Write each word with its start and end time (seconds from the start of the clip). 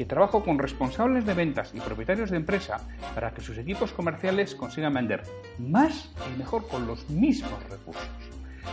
que 0.00 0.06
trabajo 0.06 0.42
con 0.42 0.58
responsables 0.58 1.26
de 1.26 1.34
ventas 1.34 1.74
y 1.74 1.80
propietarios 1.80 2.30
de 2.30 2.38
empresa 2.38 2.80
para 3.14 3.34
que 3.34 3.42
sus 3.42 3.58
equipos 3.58 3.92
comerciales 3.92 4.54
consigan 4.54 4.94
vender 4.94 5.24
más 5.58 6.10
y 6.26 6.30
mejor 6.38 6.66
con 6.68 6.86
los 6.86 7.10
mismos 7.10 7.62
recursos. 7.68 8.08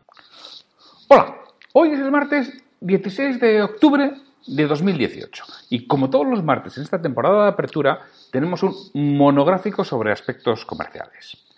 Hola, 1.08 1.36
hoy 1.72 1.90
es 1.90 1.98
el 1.98 2.12
martes 2.12 2.62
16 2.78 3.40
de 3.40 3.62
octubre 3.62 4.12
de 4.46 4.66
2018 4.68 5.44
y 5.70 5.88
como 5.88 6.10
todos 6.10 6.28
los 6.28 6.44
martes 6.44 6.76
en 6.76 6.84
esta 6.84 7.02
temporada 7.02 7.42
de 7.42 7.50
apertura 7.50 8.02
tenemos 8.30 8.62
un 8.62 8.72
monográfico 8.94 9.82
sobre 9.82 10.12
aspectos 10.12 10.64
comerciales. 10.64 11.49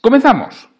Comenzamos. 0.00 0.70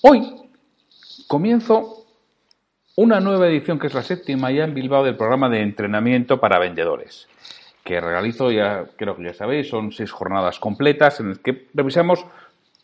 Hoy 0.00 0.50
comienzo 1.28 2.06
una 2.96 3.20
nueva 3.20 3.48
edición 3.48 3.78
que 3.78 3.88
es 3.88 3.94
la 3.94 4.02
séptima 4.02 4.50
ya 4.50 4.64
en 4.64 4.72
Bilbao 4.72 5.04
del 5.04 5.16
programa 5.16 5.50
de 5.50 5.60
entrenamiento 5.60 6.40
para 6.40 6.58
vendedores 6.58 7.28
que 7.84 8.00
realizo, 8.00 8.50
ya 8.50 8.86
creo 8.96 9.16
que 9.16 9.24
ya 9.24 9.34
sabéis, 9.34 9.68
son 9.68 9.92
seis 9.92 10.10
jornadas 10.10 10.58
completas 10.58 11.20
en 11.20 11.30
las 11.30 11.38
que 11.40 11.68
revisamos 11.74 12.24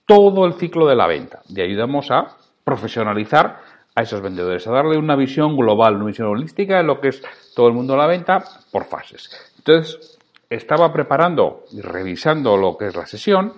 todo 0.05 0.45
el 0.45 0.55
ciclo 0.55 0.87
de 0.87 0.97
la 0.97 1.07
venta 1.07 1.41
y 1.49 1.63
ayudamos 1.63 2.11
a 2.11 2.37
profesionalizar 2.65 3.70
a 3.95 4.03
esos 4.03 4.21
vendedores, 4.21 4.67
a 4.67 4.73
darle 4.73 4.97
una 4.97 5.17
visión 5.17 5.57
global, 5.57 5.97
una 5.97 6.07
visión 6.07 6.29
holística 6.29 6.77
de 6.79 6.85
lo 6.85 7.01
que 7.01 7.09
es 7.09 7.23
todo 7.55 7.69
el 7.69 7.75
mundo 7.75 7.95
de 7.95 7.99
la 7.99 8.07
venta 8.07 8.45
por 8.71 8.85
fases. 8.85 9.31
Entonces, 9.59 10.19
estaba 10.49 10.93
preparando 10.93 11.65
y 11.73 11.81
revisando 11.81 12.57
lo 12.57 12.77
que 12.77 12.87
es 12.87 12.97
la 12.97 13.07
sesión 13.07 13.53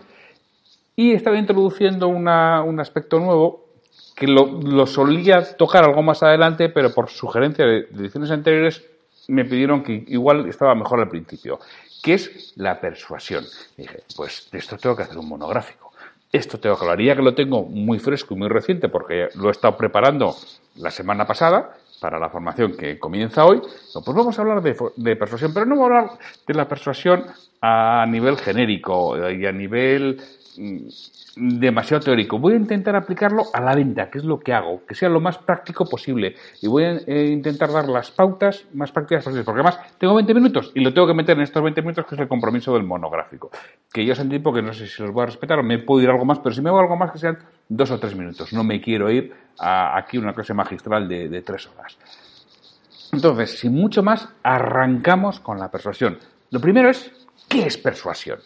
y 0.95 1.13
estaba 1.13 1.39
introduciendo 1.39 2.09
un 2.09 2.29
aspecto 2.81 3.19
nuevo 3.19 3.63
que 4.15 4.27
lo, 4.27 4.87
solía 4.87 5.57
tocar 5.57 5.85
algo 5.85 6.03
más 6.03 6.23
adelante, 6.23 6.69
pero 6.69 6.93
por 6.93 7.09
sugerencia 7.09 7.65
de 7.65 7.89
ediciones 7.93 8.31
anteriores 8.31 8.85
me 9.29 9.45
pidieron 9.45 9.83
que 9.83 10.05
igual 10.09 10.49
estaba 10.49 10.75
mejor 10.75 11.01
al 11.01 11.09
principio, 11.09 11.59
que 12.03 12.15
es 12.15 12.53
la 12.57 12.81
persuasión. 12.81 13.45
dije, 13.77 14.03
pues 14.17 14.49
de 14.51 14.59
esto 14.59 14.77
tengo 14.77 14.97
que 14.97 15.05
hacer 15.05 15.19
un 15.19 15.29
monográfico. 15.29 15.92
Esto 16.33 16.59
te 16.59 16.71
aclararía 16.71 17.15
que 17.15 17.23
lo 17.23 17.35
tengo 17.35 17.63
muy 17.63 17.99
fresco 17.99 18.33
y 18.33 18.39
muy 18.39 18.49
reciente 18.49 18.89
porque 18.89 19.29
lo 19.35 19.49
he 19.49 19.51
estado 19.51 19.77
preparando 19.77 20.35
la 20.77 20.91
semana 20.91 21.27
pasada 21.27 21.77
para 22.01 22.19
la 22.19 22.31
formación 22.31 22.75
que 22.75 22.99
comienza 22.99 23.45
hoy. 23.45 23.61
Pues 23.61 24.17
vamos 24.17 24.39
a 24.39 24.43
hablar 24.43 24.63
de, 24.63 24.75
de 24.97 25.17
persuasión, 25.17 25.53
pero 25.53 25.67
no 25.67 25.77
voy 25.77 25.85
a 25.85 25.87
hablar 25.87 26.11
de 26.47 26.55
la 26.55 26.67
persuasión 26.67 27.27
a 27.61 28.07
nivel 28.07 28.39
genérico 28.39 29.31
y 29.31 29.45
a 29.45 29.53
nivel 29.53 30.21
demasiado 31.37 32.03
teórico. 32.03 32.39
Voy 32.39 32.55
a 32.55 32.57
intentar 32.57 32.95
aplicarlo 32.97 33.45
a 33.53 33.61
la 33.61 33.75
venta, 33.75 34.11
que 34.11 34.19
es 34.19 34.25
lo 34.25 34.39
que 34.41 34.53
hago, 34.53 34.85
que 34.87 34.95
sea 34.95 35.09
lo 35.09 35.21
más 35.21 35.39
práctico 35.39 35.87
posible. 35.87 36.37
Y 36.61 36.69
voy 36.69 36.85
a 36.85 36.93
eh, 37.07 37.31
intentar 37.31 37.73
dar 37.73 37.89
las 37.89 38.11
pautas 38.11 38.67
más 38.75 38.93
prácticas 38.93 39.25
posibles, 39.25 39.45
porque 39.45 39.61
además 39.61 39.81
tengo 39.99 40.15
20 40.15 40.35
minutos 40.35 40.73
y 40.75 40.81
lo 40.81 40.93
tengo 40.93 41.07
que 41.07 41.15
meter 41.15 41.37
en 41.37 41.43
estos 41.43 41.63
20 41.63 41.81
minutos, 41.83 42.07
que 42.07 42.15
es 42.15 42.21
el 42.21 42.29
compromiso 42.29 42.75
del 42.75 42.83
monográfico. 42.83 43.51
Que 43.93 44.05
yo 44.05 44.15
sentí 44.15 44.39
porque 44.39 44.63
no 44.63 44.73
sé 44.73 44.87
si 44.87 45.03
los 45.03 45.13
voy 45.13 45.23
a 45.23 45.27
respetar 45.27 45.59
o 45.59 45.63
me 45.63 45.79
puedo 45.79 46.03
ir 46.03 46.11
algo 46.11 46.25
más, 46.25 46.39
pero 46.39 46.55
si 46.55 46.61
me 46.61 46.69
hago 46.69 46.81
algo 46.81 46.97
más, 46.97 47.13
que 47.13 47.19
sean 47.19 47.39
dos 47.69 47.91
o 47.91 47.99
tres 47.99 48.15
minutos. 48.15 48.53
No 48.53 48.65
me 48.65 48.81
quiero 48.81 49.11
ir 49.11 49.33
a 49.59 49.97
aquí 49.97 50.19
una 50.19 50.35
clase 50.35 50.55
magistral 50.55 51.09
de, 51.09 51.29
de 51.29 51.43
tres 51.43 51.69
horas. 51.69 51.97
Entonces, 53.13 53.59
sin 53.59 53.75
mucho 53.75 54.03
más, 54.03 54.29
arrancamos 54.43 55.41
con 55.41 55.59
la 55.59 55.71
persuasión. 55.71 56.19
Lo 56.51 56.61
primero 56.61 56.91
es, 56.91 57.11
¿qué 57.49 57.67
es 57.67 57.77
persuasión? 57.77 58.39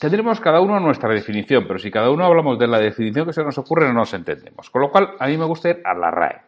Tendremos 0.00 0.40
cada 0.40 0.62
uno 0.62 0.80
nuestra 0.80 1.12
definición, 1.12 1.66
pero 1.66 1.78
si 1.78 1.90
cada 1.90 2.10
uno 2.10 2.24
hablamos 2.24 2.58
de 2.58 2.66
la 2.66 2.78
definición 2.78 3.26
que 3.26 3.34
se 3.34 3.44
nos 3.44 3.58
ocurre, 3.58 3.86
no 3.86 3.92
nos 3.92 4.14
entendemos. 4.14 4.70
Con 4.70 4.80
lo 4.80 4.90
cual, 4.90 5.10
a 5.18 5.26
mí 5.26 5.36
me 5.36 5.44
gusta 5.44 5.68
ir 5.68 5.82
a 5.84 5.92
la 5.92 6.10
RAE, 6.10 6.40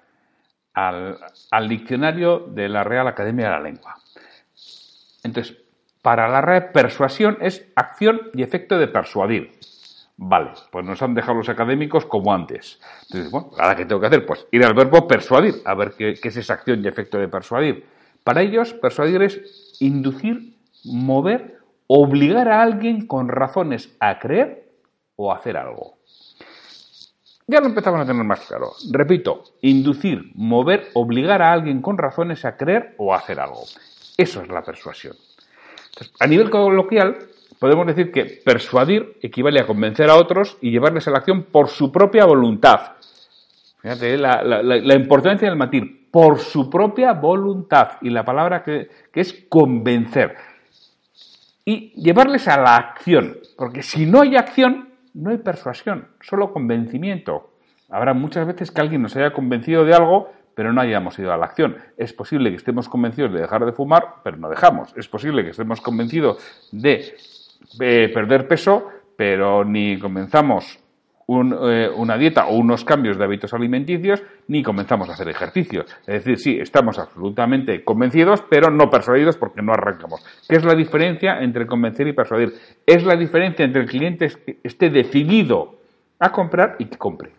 al, 0.72 1.68
diccionario 1.68 2.46
de 2.48 2.70
la 2.70 2.82
Real 2.82 3.06
Academia 3.08 3.44
de 3.44 3.50
la 3.50 3.60
Lengua. 3.60 3.96
Entonces, 5.22 5.54
para 6.00 6.28
la 6.28 6.40
RAE, 6.40 6.62
persuasión 6.72 7.36
es 7.42 7.70
acción 7.76 8.22
y 8.32 8.42
efecto 8.42 8.78
de 8.78 8.88
persuadir. 8.88 9.52
Vale, 10.16 10.52
pues 10.70 10.86
nos 10.86 11.02
han 11.02 11.12
dejado 11.12 11.36
los 11.36 11.50
académicos 11.50 12.06
como 12.06 12.32
antes. 12.32 12.80
Entonces, 13.02 13.30
bueno, 13.30 13.50
¿ahora 13.58 13.76
qué 13.76 13.84
tengo 13.84 14.00
que 14.00 14.06
hacer? 14.06 14.24
Pues 14.24 14.46
ir 14.50 14.64
al 14.64 14.72
verbo 14.72 15.06
persuadir, 15.06 15.56
a 15.66 15.74
ver 15.74 15.92
qué, 15.92 16.14
qué 16.14 16.28
es 16.28 16.36
esa 16.38 16.54
acción 16.54 16.82
y 16.82 16.88
efecto 16.88 17.18
de 17.18 17.28
persuadir. 17.28 17.84
Para 18.24 18.40
ellos, 18.40 18.72
persuadir 18.72 19.20
es 19.20 19.76
inducir, 19.78 20.56
mover 20.84 21.61
obligar 21.94 22.48
a 22.48 22.62
alguien 22.62 23.06
con 23.06 23.28
razones 23.28 23.94
a 24.00 24.18
creer 24.18 24.64
o 25.14 25.30
a 25.30 25.36
hacer 25.36 25.58
algo. 25.58 25.98
Ya 27.46 27.60
lo 27.60 27.66
empezamos 27.66 28.00
a 28.00 28.06
tener 28.06 28.24
más 28.24 28.40
claro. 28.46 28.72
Repito, 28.90 29.42
inducir, 29.60 30.30
mover, 30.34 30.88
obligar 30.94 31.42
a 31.42 31.52
alguien 31.52 31.82
con 31.82 31.98
razones 31.98 32.46
a 32.46 32.56
creer 32.56 32.94
o 32.96 33.12
a 33.12 33.18
hacer 33.18 33.38
algo. 33.38 33.64
Eso 34.16 34.40
es 34.40 34.48
la 34.48 34.62
persuasión. 34.62 35.14
a 36.18 36.26
nivel 36.26 36.48
coloquial, 36.48 37.18
podemos 37.58 37.86
decir 37.86 38.10
que 38.10 38.24
persuadir 38.42 39.18
equivale 39.20 39.60
a 39.60 39.66
convencer 39.66 40.08
a 40.08 40.16
otros 40.16 40.56
y 40.62 40.70
llevarles 40.70 41.06
a 41.08 41.10
la 41.10 41.18
acción 41.18 41.42
por 41.42 41.68
su 41.68 41.92
propia 41.92 42.24
voluntad. 42.24 42.92
Fíjate 43.82 44.16
la, 44.16 44.42
la, 44.42 44.94
importancia 44.94 45.46
del 45.46 45.58
matir, 45.58 46.08
por 46.10 46.38
su 46.38 46.70
propia 46.70 47.12
voluntad. 47.12 47.98
Y 48.00 48.08
la 48.08 48.24
palabra 48.24 48.62
que 48.64 48.88
es 49.12 49.44
convencer 49.50 50.36
y 51.64 51.90
llevarles 52.00 52.48
a 52.48 52.60
la 52.60 52.76
acción, 52.76 53.38
porque 53.56 53.82
si 53.82 54.06
no 54.06 54.22
hay 54.22 54.36
acción, 54.36 54.88
no 55.14 55.30
hay 55.30 55.38
persuasión, 55.38 56.08
solo 56.20 56.52
convencimiento. 56.52 57.50
Habrá 57.90 58.14
muchas 58.14 58.46
veces 58.46 58.70
que 58.70 58.80
alguien 58.80 59.02
nos 59.02 59.14
haya 59.16 59.32
convencido 59.32 59.84
de 59.84 59.94
algo, 59.94 60.32
pero 60.54 60.72
no 60.72 60.80
hayamos 60.80 61.18
ido 61.18 61.32
a 61.32 61.36
la 61.36 61.46
acción. 61.46 61.76
Es 61.96 62.12
posible 62.12 62.50
que 62.50 62.56
estemos 62.56 62.88
convencidos 62.88 63.32
de 63.32 63.40
dejar 63.40 63.64
de 63.64 63.72
fumar, 63.72 64.16
pero 64.24 64.36
no 64.36 64.48
dejamos. 64.48 64.92
Es 64.96 65.08
posible 65.08 65.44
que 65.44 65.50
estemos 65.50 65.80
convencidos 65.80 66.38
de 66.72 67.14
eh, 67.80 68.10
perder 68.12 68.48
peso, 68.48 68.88
pero 69.16 69.64
ni 69.64 69.98
comenzamos 69.98 70.81
eh, 71.28 71.88
una 71.96 72.18
dieta 72.18 72.46
o 72.46 72.56
unos 72.56 72.84
cambios 72.84 73.16
de 73.16 73.24
hábitos 73.24 73.54
alimenticios 73.54 74.22
ni 74.48 74.62
comenzamos 74.62 75.08
a 75.08 75.12
hacer 75.12 75.28
ejercicios. 75.28 75.86
Es 76.00 76.24
decir, 76.24 76.38
sí, 76.38 76.58
estamos 76.60 76.98
absolutamente 76.98 77.84
convencidos, 77.84 78.42
pero 78.50 78.70
no 78.70 78.90
persuadidos 78.90 79.36
porque 79.36 79.62
no 79.62 79.72
arrancamos. 79.72 80.24
¿Qué 80.48 80.56
es 80.56 80.64
la 80.64 80.74
diferencia 80.74 81.40
entre 81.40 81.66
convencer 81.66 82.08
y 82.08 82.12
persuadir? 82.12 82.52
Es 82.86 83.04
la 83.04 83.16
diferencia 83.16 83.64
entre 83.64 83.82
el 83.82 83.88
cliente 83.88 84.26
esté 84.62 84.90
decidido 84.90 85.76
a 86.18 86.30
comprar 86.30 86.76
y 86.78 86.86
que 86.86 86.98
compre. 86.98 87.30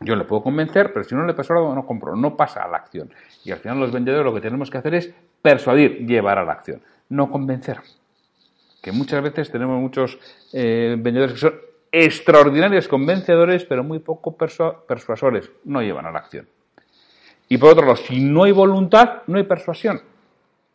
Yo 0.00 0.16
le 0.16 0.24
puedo 0.24 0.42
convencer, 0.42 0.92
pero 0.92 1.04
si 1.04 1.14
no 1.14 1.24
le 1.24 1.34
persuado, 1.34 1.74
no 1.74 1.86
compro, 1.86 2.14
no 2.16 2.36
pasa 2.36 2.62
a 2.62 2.68
la 2.68 2.78
acción. 2.78 3.10
Y 3.44 3.52
al 3.52 3.58
final 3.58 3.80
los 3.80 3.92
vendedores 3.92 4.24
lo 4.24 4.34
que 4.34 4.40
tenemos 4.40 4.70
que 4.70 4.78
hacer 4.78 4.94
es 4.94 5.14
persuadir, 5.40 6.06
llevar 6.06 6.38
a 6.38 6.44
la 6.44 6.52
acción, 6.52 6.82
no 7.08 7.30
convencer. 7.30 7.78
Que 8.82 8.92
muchas 8.92 9.22
veces 9.22 9.50
tenemos 9.50 9.80
muchos 9.80 10.18
eh, 10.52 10.96
vendedores 10.98 11.34
que 11.34 11.40
son 11.40 11.54
extraordinarios 11.94 12.88
convencedores, 12.88 13.64
pero 13.64 13.84
muy 13.84 14.00
poco 14.00 14.36
persuasores, 14.36 15.50
no 15.64 15.80
llevan 15.80 16.06
a 16.06 16.10
la 16.10 16.18
acción. 16.18 16.48
Y 17.48 17.56
por 17.56 17.70
otro 17.70 17.86
lado, 17.86 17.96
si 17.96 18.20
no 18.20 18.44
hay 18.44 18.52
voluntad, 18.52 19.22
no 19.28 19.38
hay 19.38 19.44
persuasión. 19.44 20.02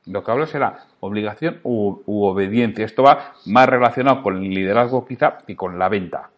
Lo 0.05 0.23
que 0.23 0.31
habla 0.31 0.47
será 0.47 0.85
obligación 1.01 1.59
u, 1.63 2.01
obediencia. 2.07 2.85
Esto 2.85 3.03
va 3.03 3.33
más 3.45 3.67
relacionado 3.67 4.23
con 4.23 4.37
el 4.37 4.49
liderazgo 4.49 5.05
quizá 5.05 5.39
que 5.45 5.57
con 5.57 5.77
la 5.77 5.89
venta. 5.89 6.29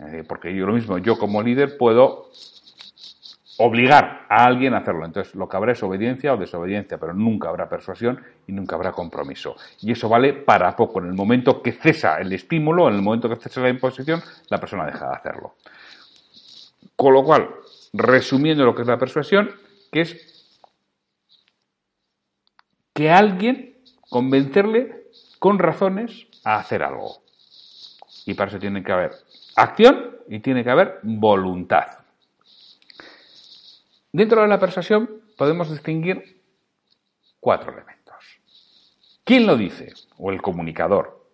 Eh, 0.00 0.22
porque 0.28 0.54
yo 0.54 0.66
lo 0.66 0.74
mismo, 0.74 0.98
yo 0.98 1.18
como 1.18 1.42
líder 1.42 1.78
puedo 1.78 2.28
obligar 3.62 4.24
a 4.28 4.46
alguien 4.46 4.72
a 4.72 4.78
hacerlo. 4.78 5.04
Entonces, 5.04 5.34
lo 5.34 5.46
que 5.46 5.56
habrá 5.56 5.72
es 5.72 5.82
obediencia 5.82 6.32
o 6.32 6.38
desobediencia, 6.38 6.96
pero 6.96 7.12
nunca 7.12 7.50
habrá 7.50 7.68
persuasión 7.68 8.18
y 8.46 8.52
nunca 8.52 8.74
habrá 8.74 8.92
compromiso. 8.92 9.54
Y 9.82 9.92
eso 9.92 10.08
vale 10.08 10.32
para 10.32 10.74
poco. 10.74 11.00
En 11.00 11.08
el 11.08 11.12
momento 11.12 11.62
que 11.62 11.72
cesa 11.72 12.18
el 12.18 12.32
estímulo, 12.32 12.88
en 12.88 12.94
el 12.94 13.02
momento 13.02 13.28
que 13.28 13.36
cesa 13.36 13.60
la 13.60 13.68
imposición, 13.68 14.22
la 14.48 14.58
persona 14.58 14.86
deja 14.86 15.08
de 15.08 15.14
hacerlo. 15.14 15.56
Con 16.96 17.12
lo 17.12 17.22
cual, 17.22 17.50
resumiendo 17.92 18.64
lo 18.64 18.74
que 18.74 18.80
es 18.80 18.88
la 18.88 18.98
persuasión, 18.98 19.50
que 19.92 20.00
es 20.00 20.56
que 22.94 23.10
alguien 23.10 23.76
convencerle 24.08 25.04
con 25.38 25.58
razones 25.58 26.28
a 26.44 26.56
hacer 26.56 26.82
algo. 26.82 27.18
Y 28.24 28.32
para 28.32 28.48
eso 28.48 28.58
tiene 28.58 28.82
que 28.82 28.92
haber 28.92 29.10
acción 29.54 30.16
y 30.28 30.40
tiene 30.40 30.64
que 30.64 30.70
haber 30.70 31.00
voluntad. 31.02 31.99
Dentro 34.12 34.42
de 34.42 34.48
la 34.48 34.58
persuasión 34.58 35.22
podemos 35.36 35.70
distinguir 35.70 36.42
cuatro 37.38 37.72
elementos. 37.72 38.40
¿Quién 39.24 39.46
lo 39.46 39.56
dice? 39.56 39.92
O 40.18 40.32
el 40.32 40.42
comunicador. 40.42 41.26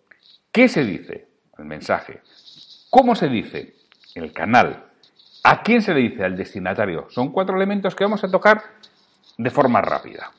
¿Qué 0.51 0.69
se 0.69 0.83
dice? 0.83 1.27
El 1.57 1.65
mensaje. 1.65 2.21
¿Cómo 2.91 3.15
se 3.15 3.29
dice? 3.29 3.75
El 4.13 4.31
canal. 4.31 4.85
¿A 5.43 5.63
quién 5.63 5.81
se 5.81 5.93
le 5.93 6.01
dice? 6.01 6.23
Al 6.23 6.37
destinatario. 6.37 7.07
Son 7.09 7.31
cuatro 7.31 7.55
elementos 7.55 7.95
que 7.95 8.03
vamos 8.03 8.23
a 8.23 8.29
tocar 8.29 8.61
de 9.37 9.49
forma 9.49 9.81
rápida. 9.81 10.31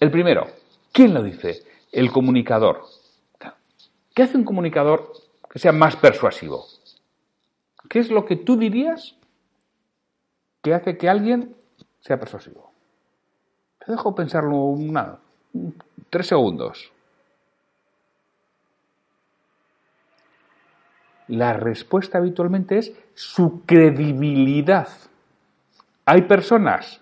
El 0.00 0.10
primero, 0.10 0.46
¿quién 0.92 1.12
lo 1.12 1.22
dice? 1.22 1.62
El 1.92 2.10
comunicador. 2.10 2.86
¿Qué 4.14 4.22
hace 4.22 4.38
un 4.38 4.44
comunicador 4.44 5.12
que 5.50 5.58
sea 5.58 5.72
más 5.72 5.96
persuasivo? 5.96 6.66
¿Qué 7.88 7.98
es 7.98 8.10
lo 8.10 8.24
que 8.24 8.36
tú 8.36 8.56
dirías 8.56 9.16
que 10.62 10.74
hace 10.74 10.96
que 10.96 11.08
alguien 11.08 11.56
sea 12.00 12.18
persuasivo? 12.18 12.70
Te 13.84 13.92
dejo 13.92 14.14
pensarlo 14.14 14.56
una, 14.56 15.18
tres 16.10 16.26
segundos. 16.26 16.92
La 21.28 21.52
respuesta 21.52 22.18
habitualmente 22.18 22.78
es 22.78 22.92
su 23.14 23.62
credibilidad. 23.64 24.88
Hay 26.04 26.22
personas 26.22 27.00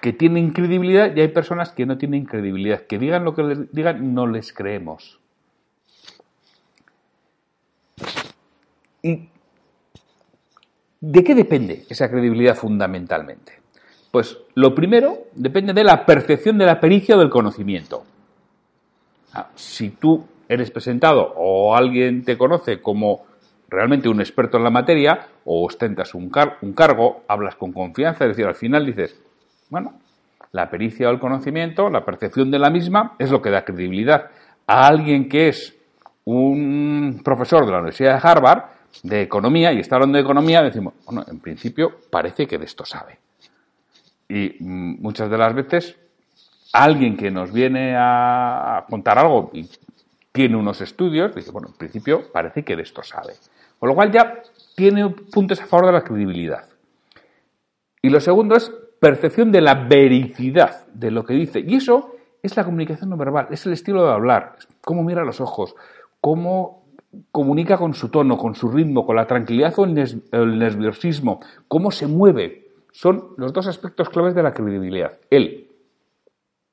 que 0.00 0.12
tienen 0.12 0.52
credibilidad 0.52 1.14
y 1.14 1.20
hay 1.20 1.28
personas 1.28 1.70
que 1.70 1.84
no 1.84 1.98
tienen 1.98 2.24
credibilidad. 2.24 2.82
Que 2.86 2.98
digan 2.98 3.24
lo 3.24 3.34
que 3.34 3.42
les 3.42 3.72
digan, 3.72 4.14
no 4.14 4.26
les 4.26 4.52
creemos. 4.52 5.20
¿Y 9.02 9.28
de 11.00 11.24
qué 11.24 11.34
depende 11.34 11.84
esa 11.88 12.08
credibilidad 12.08 12.54
fundamentalmente? 12.54 13.54
Pues 14.10 14.38
lo 14.54 14.74
primero 14.74 15.18
depende 15.34 15.72
de 15.72 15.84
la 15.84 16.04
percepción 16.04 16.58
de 16.58 16.66
la 16.66 16.80
pericia 16.80 17.16
o 17.16 17.18
del 17.18 17.30
conocimiento. 17.30 18.02
Ah, 19.32 19.50
si 19.54 19.90
tú 19.90 20.26
eres 20.48 20.70
presentado 20.70 21.32
o 21.36 21.76
alguien 21.76 22.24
te 22.24 22.36
conoce 22.36 22.82
como 22.82 23.24
realmente 23.68 24.08
un 24.08 24.20
experto 24.20 24.56
en 24.58 24.64
la 24.64 24.70
materia 24.70 25.28
o 25.44 25.64
ostentas 25.64 26.14
un, 26.14 26.30
un 26.62 26.72
cargo, 26.72 27.22
hablas 27.28 27.54
con 27.54 27.72
confianza, 27.72 28.24
es 28.24 28.30
decir, 28.30 28.46
al 28.46 28.56
final 28.56 28.84
dices, 28.84 29.16
bueno, 29.70 29.94
la 30.52 30.68
pericia 30.68 31.08
o 31.08 31.12
el 31.12 31.20
conocimiento, 31.20 31.88
la 31.88 32.04
percepción 32.04 32.50
de 32.50 32.58
la 32.58 32.70
misma 32.70 33.14
es 33.20 33.30
lo 33.30 33.40
que 33.40 33.50
da 33.50 33.64
credibilidad. 33.64 34.30
A 34.66 34.88
alguien 34.88 35.28
que 35.28 35.48
es 35.48 35.76
un 36.24 37.20
profesor 37.24 37.64
de 37.64 37.70
la 37.70 37.78
Universidad 37.78 38.14
de 38.14 38.28
Harvard 38.28 38.64
de 39.02 39.22
economía 39.22 39.72
y 39.72 39.80
está 39.80 39.96
hablando 39.96 40.16
de 40.16 40.22
economía, 40.22 40.62
decimos, 40.62 40.94
bueno, 41.06 41.24
en 41.28 41.40
principio 41.40 41.98
parece 42.10 42.46
que 42.46 42.58
de 42.58 42.64
esto 42.64 42.84
sabe. 42.84 43.18
Y 44.28 44.56
mm, 44.60 45.00
muchas 45.00 45.30
de 45.30 45.38
las 45.38 45.54
veces 45.54 45.96
alguien 46.72 47.16
que 47.16 47.30
nos 47.30 47.52
viene 47.52 47.94
a 47.96 48.84
contar 48.88 49.18
algo 49.18 49.50
y 49.52 49.68
tiene 50.32 50.56
unos 50.56 50.80
estudios, 50.80 51.34
dice, 51.34 51.50
bueno, 51.50 51.68
en 51.68 51.74
principio 51.74 52.30
parece 52.32 52.62
que 52.62 52.76
de 52.76 52.82
esto 52.82 53.02
sabe. 53.02 53.34
Con 53.78 53.88
lo 53.88 53.94
cual 53.94 54.12
ya 54.12 54.42
tiene 54.76 55.08
puntos 55.08 55.60
a 55.60 55.66
favor 55.66 55.86
de 55.86 55.92
la 55.92 56.04
credibilidad. 56.04 56.68
Y 58.02 58.10
lo 58.10 58.20
segundo 58.20 58.56
es 58.56 58.70
percepción 59.00 59.50
de 59.50 59.60
la 59.60 59.74
vericidad 59.74 60.86
de 60.88 61.10
lo 61.10 61.24
que 61.24 61.34
dice. 61.34 61.60
Y 61.60 61.76
eso 61.76 62.14
es 62.42 62.56
la 62.56 62.64
comunicación 62.64 63.10
no 63.10 63.16
verbal, 63.16 63.48
es 63.50 63.66
el 63.66 63.72
estilo 63.72 64.04
de 64.04 64.12
hablar, 64.12 64.56
cómo 64.80 65.02
mira 65.02 65.24
los 65.24 65.40
ojos, 65.40 65.74
cómo 66.20 66.84
comunica 67.30 67.76
con 67.76 67.94
su 67.94 68.08
tono, 68.08 68.36
con 68.36 68.54
su 68.54 68.70
ritmo, 68.70 69.04
con 69.04 69.16
la 69.16 69.26
tranquilidad 69.26 69.78
o 69.78 69.84
el, 69.84 69.94
nerviosismo, 70.58 71.40
cómo 71.68 71.90
se 71.90 72.06
mueve. 72.06 72.68
Son 72.92 73.34
los 73.36 73.52
dos 73.52 73.66
aspectos 73.66 74.08
claves 74.08 74.34
de 74.34 74.42
la 74.42 74.52
credibilidad. 74.52 75.18
Él, 75.30 75.68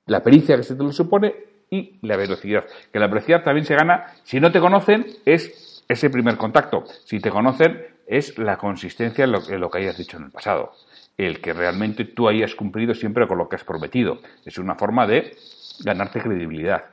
la 0.05 0.23
pericia 0.23 0.57
que 0.57 0.63
se 0.63 0.75
te 0.75 0.83
lo 0.83 0.91
supone 0.91 1.35
y 1.69 1.99
la 2.01 2.17
velocidad. 2.17 2.65
Que 2.91 2.99
la 2.99 3.07
velocidad 3.07 3.43
también 3.43 3.65
se 3.65 3.75
gana, 3.75 4.13
si 4.23 4.39
no 4.39 4.51
te 4.51 4.59
conocen, 4.59 5.05
es 5.25 5.83
ese 5.87 6.09
primer 6.09 6.37
contacto. 6.37 6.85
Si 7.05 7.19
te 7.19 7.29
conocen, 7.29 7.85
es 8.07 8.37
la 8.37 8.57
consistencia 8.57 9.25
en 9.25 9.31
lo 9.31 9.69
que 9.69 9.77
hayas 9.77 9.97
dicho 9.97 10.17
en 10.17 10.23
el 10.23 10.31
pasado 10.31 10.71
el 11.17 11.41
que 11.41 11.53
realmente 11.53 12.05
tú 12.05 12.29
hayas 12.29 12.53
cumplido 12.55 12.93
siempre 12.93 13.27
con 13.27 13.39
lo 13.39 13.49
que 13.49 13.55
has 13.55 13.63
prometido. 13.63 14.19
Es 14.45 14.57
una 14.59 14.75
forma 14.75 15.07
de 15.07 15.35
ganarte 15.83 16.21
credibilidad. 16.21 16.85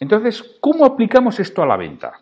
Entonces, 0.00 0.56
¿cómo 0.60 0.84
aplicamos 0.84 1.40
esto 1.40 1.62
a 1.62 1.66
la 1.66 1.76
venta? 1.76 2.20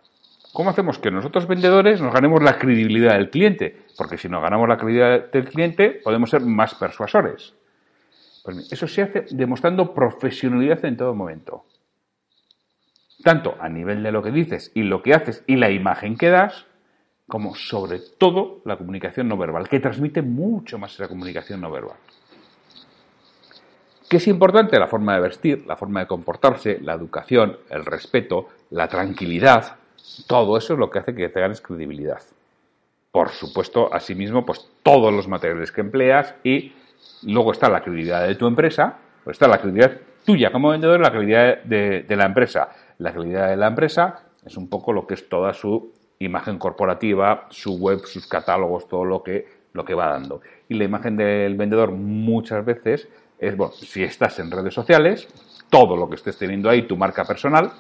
¿Cómo 0.53 0.71
hacemos 0.71 0.99
que 0.99 1.11
nosotros 1.11 1.47
vendedores 1.47 2.01
nos 2.01 2.15
ganemos 2.15 2.43
la 2.43 2.59
credibilidad 2.59 3.13
del 3.13 3.29
cliente? 3.29 3.85
Porque 3.97 4.17
si 4.17 4.29
nos 4.29 4.43
ganamos 4.43 4.67
la 4.67 4.79
credibilidad 4.79 5.31
del 5.31 5.45
cliente, 5.45 6.01
podemos 6.03 6.31
ser 6.31 6.41
más 6.41 6.75
persuasores. 6.75 7.55
Pues 8.43 8.73
eso 8.73 8.87
se 8.87 9.03
hace 9.03 9.27
demostrando 9.33 9.93
profesionalidad 9.93 10.83
en 10.87 10.97
todo 10.97 11.15
momento. 11.15 11.65
Tanto 13.23 13.57
a 13.61 13.69
nivel 13.69 14.03
de 14.03 14.13
lo 14.13 14.23
que 14.23 14.31
dices 14.31 14.73
y 14.75 14.83
lo 14.83 15.03
que 15.03 15.13
haces 15.13 15.45
y 15.47 15.57
la 15.57 15.71
imagen 15.71 16.17
que 16.17 16.31
das, 16.31 16.65
como 17.27 17.55
sobre 17.55 17.99
todo 18.19 18.63
la 18.65 18.79
comunicación 18.79 19.29
no 19.29 19.37
verbal, 19.37 19.69
que 19.69 19.81
transmite 19.81 20.23
mucho 20.23 20.79
más 20.79 20.95
esa 20.95 21.09
comunicación 21.09 21.61
no 21.61 21.71
verbal. 21.71 21.99
¿Qué 24.09 24.19
es 24.19 24.29
importante? 24.29 24.79
La 24.79 24.87
forma 24.87 25.15
de 25.15 25.21
vestir, 25.21 25.65
la 25.67 25.75
forma 25.75 26.01
de 26.01 26.07
comportarse, 26.07 26.79
la 26.81 26.95
educación, 26.95 27.57
el 27.71 27.85
respeto, 27.85 28.49
la 28.71 28.87
tranquilidad. 28.87 29.77
Todo 30.29 30.57
eso 30.57 30.75
es 30.75 30.79
lo 30.79 30.91
que 30.91 31.01
hace 31.01 31.15
que 31.15 31.29
te 31.29 31.41
ganes 31.41 31.61
credibilidad. 31.61 32.21
Por 33.11 33.31
supuesto, 33.31 33.93
asimismo, 33.93 34.47
pues 34.47 34.71
todos 34.85 35.13
los 35.13 35.27
materiales 35.27 35.73
que 35.73 35.81
empleas 35.81 36.37
y 36.45 36.73
luego 37.23 37.51
está 37.51 37.69
la 37.69 37.81
credibilidad 37.81 38.29
de 38.29 38.37
tu 38.37 38.47
empresa, 38.47 38.97
pues 39.25 39.35
está 39.35 39.49
la 39.49 39.59
credibilidad 39.59 39.99
tuya 40.25 40.53
como 40.53 40.71
vendedor 40.71 41.01
la 41.01 41.11
credibilidad 41.11 41.63
de, 41.65 42.03
de 42.03 42.17
la 42.17 42.27
empresa. 42.27 42.69
La 42.99 43.11
credibilidad 43.11 43.49
de 43.49 43.57
la 43.57 43.67
empresa 43.67 44.21
es 44.45 44.57
un 44.57 44.69
poco 44.69 44.93
lo 44.93 45.07
que 45.09 45.15
es 45.15 45.29
toda 45.29 45.53
su 45.53 45.93
imagen 46.21 46.59
corporativa, 46.59 47.47
su 47.51 47.77
web, 47.77 48.05
sus 48.05 48.29
catálogos, 48.29 48.87
todo 48.87 49.05
lo 49.05 49.25
que, 49.25 49.47
lo 49.73 49.85
que 49.85 49.95
va 49.95 50.09
dando. 50.09 50.43
Y 50.69 50.75
la 50.75 50.85
imagen 50.85 51.17
del 51.17 51.57
vendedor 51.57 51.91
muchas 51.91 52.65
veces 52.65 53.09
es, 53.39 53.57
bueno, 53.57 53.73
si 53.73 54.03
estás 54.03 54.39
en 54.39 54.51
redes 54.51 54.75
sociales, 54.75 55.29
todo 55.71 55.97
lo 55.97 56.09
que 56.09 56.17
estés 56.17 56.39
teniendo 56.39 56.71
ahí, 56.71 56.83
tu 56.83 56.97
marca 56.97 57.25
personal, 57.25 57.73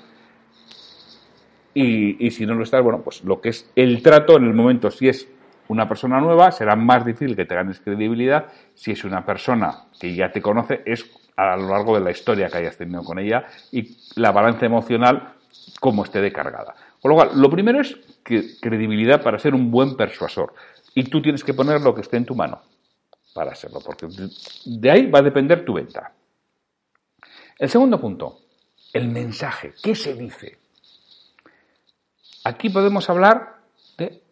y, 1.75 2.26
y, 2.26 2.30
si 2.30 2.46
no 2.46 2.54
lo 2.54 2.62
estás, 2.62 2.82
bueno, 2.82 3.02
pues 3.02 3.22
lo 3.22 3.40
que 3.40 3.50
es 3.50 3.70
el 3.76 4.02
trato 4.02 4.38
en 4.38 4.44
el 4.44 4.54
momento, 4.54 4.90
si 4.90 5.08
es 5.08 5.28
una 5.68 5.88
persona 5.88 6.20
nueva, 6.20 6.50
será 6.50 6.75
más 6.75 7.04
difícil 7.04 7.36
que 7.36 7.44
te 7.44 7.54
ganes 7.54 7.80
credibilidad. 7.80 8.46
Si 8.75 8.92
es 8.92 9.04
una 9.04 9.26
persona 9.26 9.84
que 10.00 10.14
ya 10.14 10.30
te 10.30 10.40
conoce, 10.40 10.82
es 10.86 11.04
a 11.36 11.56
lo 11.56 11.68
largo 11.68 11.98
de 11.98 12.04
la 12.04 12.10
historia 12.10 12.48
que 12.48 12.58
hayas 12.58 12.78
tenido 12.78 13.02
con 13.02 13.18
ella 13.18 13.44
y 13.72 13.96
la 14.14 14.32
balanza 14.32 14.64
emocional 14.64 15.34
como 15.80 16.04
esté 16.04 16.22
de 16.22 16.32
cargada. 16.32 16.75
Con 17.00 17.10
lo 17.10 17.16
cual, 17.16 17.30
lo 17.34 17.50
primero 17.50 17.80
es 17.80 17.96
credibilidad 18.22 19.22
para 19.22 19.38
ser 19.38 19.54
un 19.54 19.70
buen 19.70 19.96
persuasor. 19.96 20.54
Y 20.94 21.04
tú 21.04 21.20
tienes 21.20 21.44
que 21.44 21.52
poner 21.52 21.82
lo 21.82 21.94
que 21.94 22.00
esté 22.00 22.16
en 22.16 22.25
tu 22.25 22.34
mano 22.34 22.62
para 23.36 23.52
hacerlo, 23.52 23.80
porque 23.84 24.08
de 24.64 24.90
ahí 24.90 25.10
va 25.10 25.18
a 25.18 25.22
depender 25.22 25.64
tu 25.64 25.74
venta. 25.74 26.10
El 27.58 27.68
segundo 27.68 28.00
punto, 28.00 28.38
el 28.94 29.08
mensaje. 29.08 29.74
¿Qué 29.82 29.94
se 29.94 30.14
dice? 30.14 30.58
Aquí 32.44 32.70
podemos 32.70 33.08
hablar 33.10 33.60
de 33.98 34.22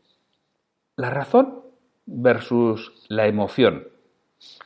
la 0.97 1.11
razón 1.11 1.61
versus 2.07 2.93
la 3.09 3.27
emoción. 3.27 3.87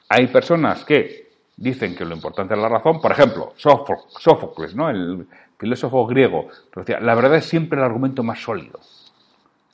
Hay 0.09 0.28
personas 0.28 0.85
que 0.85 1.28
dicen 1.57 1.97
que 1.97 2.04
lo 2.04 2.14
importante 2.14 2.54
es 2.54 2.61
la 2.61 2.68
razón, 2.68 3.00
por 3.00 3.11
ejemplo, 3.11 3.54
Sófocles, 3.57 4.76
¿no? 4.76 4.88
el 4.88 5.26
filósofo 5.59 6.07
griego, 6.07 6.49
la 7.00 7.14
verdad 7.16 7.37
es 7.37 7.47
siempre 7.47 7.78
el 7.78 7.85
argumento 7.85 8.23
más 8.23 8.40
sólido. 8.40 8.78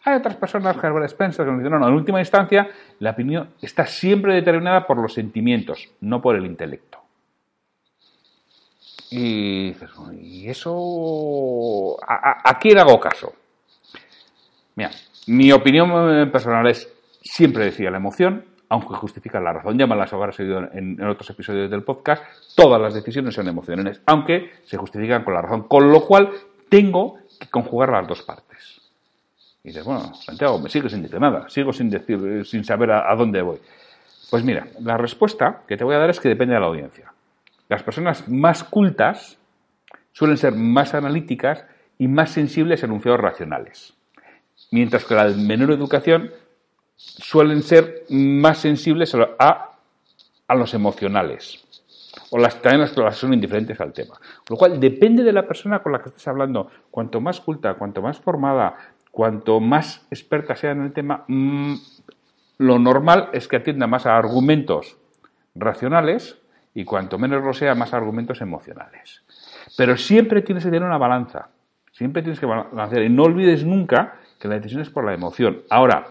Hay 0.04 0.16
otras 0.16 0.36
personas, 0.36 0.76
Herbert 0.76 1.06
Spencer, 1.06 1.46
que 1.46 1.50
nos 1.50 1.60
dicen, 1.60 1.72
no, 1.72 1.78
no, 1.78 1.88
en 1.88 1.94
última 1.94 2.20
instancia, 2.20 2.68
la 2.98 3.12
opinión 3.12 3.54
está 3.62 3.86
siempre 3.86 4.34
determinada 4.34 4.86
por 4.86 4.98
los 4.98 5.14
sentimientos, 5.14 5.90
no 6.00 6.20
por 6.20 6.36
el 6.36 6.44
intelecto. 6.44 6.98
Y 9.10 9.68
dices, 9.68 9.90
¿y 10.20 10.48
eso 10.48 11.96
a, 12.06 12.58
quién 12.58 12.78
hago 12.78 13.00
caso? 13.00 13.32
Mira, 14.74 14.90
mi 15.28 15.52
opinión 15.52 16.30
personal 16.30 16.66
es, 16.66 16.92
siempre 17.22 17.64
decía 17.64 17.90
la 17.90 17.96
emoción, 17.96 18.44
aunque 18.68 18.94
justifica 18.94 19.40
la 19.40 19.52
razón. 19.52 19.78
Ya 19.78 19.86
me 19.86 19.96
las 19.96 20.12
habrás 20.12 20.38
oído 20.38 20.58
en, 20.72 21.00
en, 21.00 21.06
otros 21.06 21.30
episodios 21.30 21.70
del 21.70 21.84
podcast. 21.84 22.24
Todas 22.56 22.80
las 22.80 22.92
decisiones 22.92 23.34
son 23.34 23.48
emocionales, 23.48 24.02
aunque 24.04 24.50
se 24.64 24.76
justifican 24.76 25.24
con 25.24 25.32
la 25.32 25.42
razón. 25.42 25.68
Con 25.68 25.90
lo 25.90 26.04
cual, 26.04 26.30
tengo 26.68 27.18
que 27.38 27.48
conjugar 27.48 27.90
las 27.90 28.08
dos 28.08 28.22
partes. 28.22 28.83
Y 29.64 29.68
dices, 29.68 29.84
bueno, 29.84 30.14
Santiago, 30.14 30.58
me 30.58 30.68
sigo 30.68 30.90
sin 30.90 31.00
decir 31.00 31.18
nada, 31.18 31.48
sigo 31.48 31.72
sin, 31.72 31.88
decir, 31.88 32.44
sin 32.44 32.64
saber 32.64 32.90
a, 32.90 33.14
dónde 33.16 33.40
voy. 33.40 33.58
Pues 34.30 34.44
mira, 34.44 34.68
la 34.80 34.98
respuesta 34.98 35.62
que 35.66 35.78
te 35.78 35.84
voy 35.84 35.94
a 35.94 35.98
dar 35.98 36.10
es 36.10 36.20
que 36.20 36.28
depende 36.28 36.52
de 36.52 36.60
la 36.60 36.66
audiencia. 36.66 37.12
las 37.70 37.82
personas 37.82 38.28
más 38.28 38.62
cultas 38.62 39.38
suelen 40.12 40.36
ser 40.36 40.54
más 40.54 40.92
analíticas 40.92 41.64
y 41.96 42.08
más 42.08 42.30
sensibles 42.30 42.82
a 42.82 42.86
enunciados 42.86 43.20
racionales, 43.20 43.94
mientras 44.70 45.06
que 45.06 45.14
la 45.14 45.28
menor 45.28 45.70
educación 45.70 46.30
suelen 46.96 47.62
ser 47.62 48.04
más 48.10 48.58
sensibles 48.58 49.14
a, 49.14 49.70
a 50.46 50.54
los 50.54 50.74
emocionales 50.74 51.64
o 52.30 52.38
las 52.38 52.60
también 52.60 52.80
las 52.80 52.92
que 52.92 53.12
son 53.12 53.32
indiferentes 53.32 53.80
al 53.80 53.92
tema. 53.92 54.20
Lo 54.48 54.56
cual 54.56 54.78
depende 54.78 55.22
de 55.22 55.32
la 55.32 55.46
persona 55.46 55.82
con 55.82 55.92
la 55.92 56.00
que 56.00 56.08
estés 56.08 56.26
hablando. 56.28 56.70
Cuanto 56.90 57.20
más 57.20 57.40
culta, 57.40 57.74
cuanto 57.74 58.02
más 58.02 58.18
formada, 58.18 58.76
cuanto 59.14 59.60
más 59.60 60.04
experta 60.10 60.56
sea 60.56 60.72
en 60.72 60.82
el 60.82 60.92
tema, 60.92 61.24
mm, 61.28 61.74
lo 62.58 62.80
normal 62.80 63.30
es 63.32 63.46
que 63.46 63.54
atienda 63.54 63.86
más 63.86 64.06
a 64.06 64.16
argumentos 64.16 64.96
racionales 65.54 66.36
y 66.74 66.84
cuanto 66.84 67.16
menos 67.16 67.44
lo 67.44 67.54
sea, 67.54 67.76
más 67.76 67.94
argumentos 67.94 68.40
emocionales. 68.40 69.22
Pero 69.76 69.96
siempre 69.96 70.42
tienes 70.42 70.64
que 70.64 70.70
tener 70.70 70.82
una 70.82 70.98
balanza. 70.98 71.48
Siempre 71.92 72.22
tienes 72.22 72.40
que 72.40 72.46
balancear. 72.46 73.04
Y 73.04 73.08
no 73.08 73.22
olvides 73.22 73.64
nunca 73.64 74.16
que 74.40 74.48
la 74.48 74.56
decisión 74.56 74.82
es 74.82 74.90
por 74.90 75.04
la 75.04 75.14
emoción. 75.14 75.62
Ahora, 75.70 76.08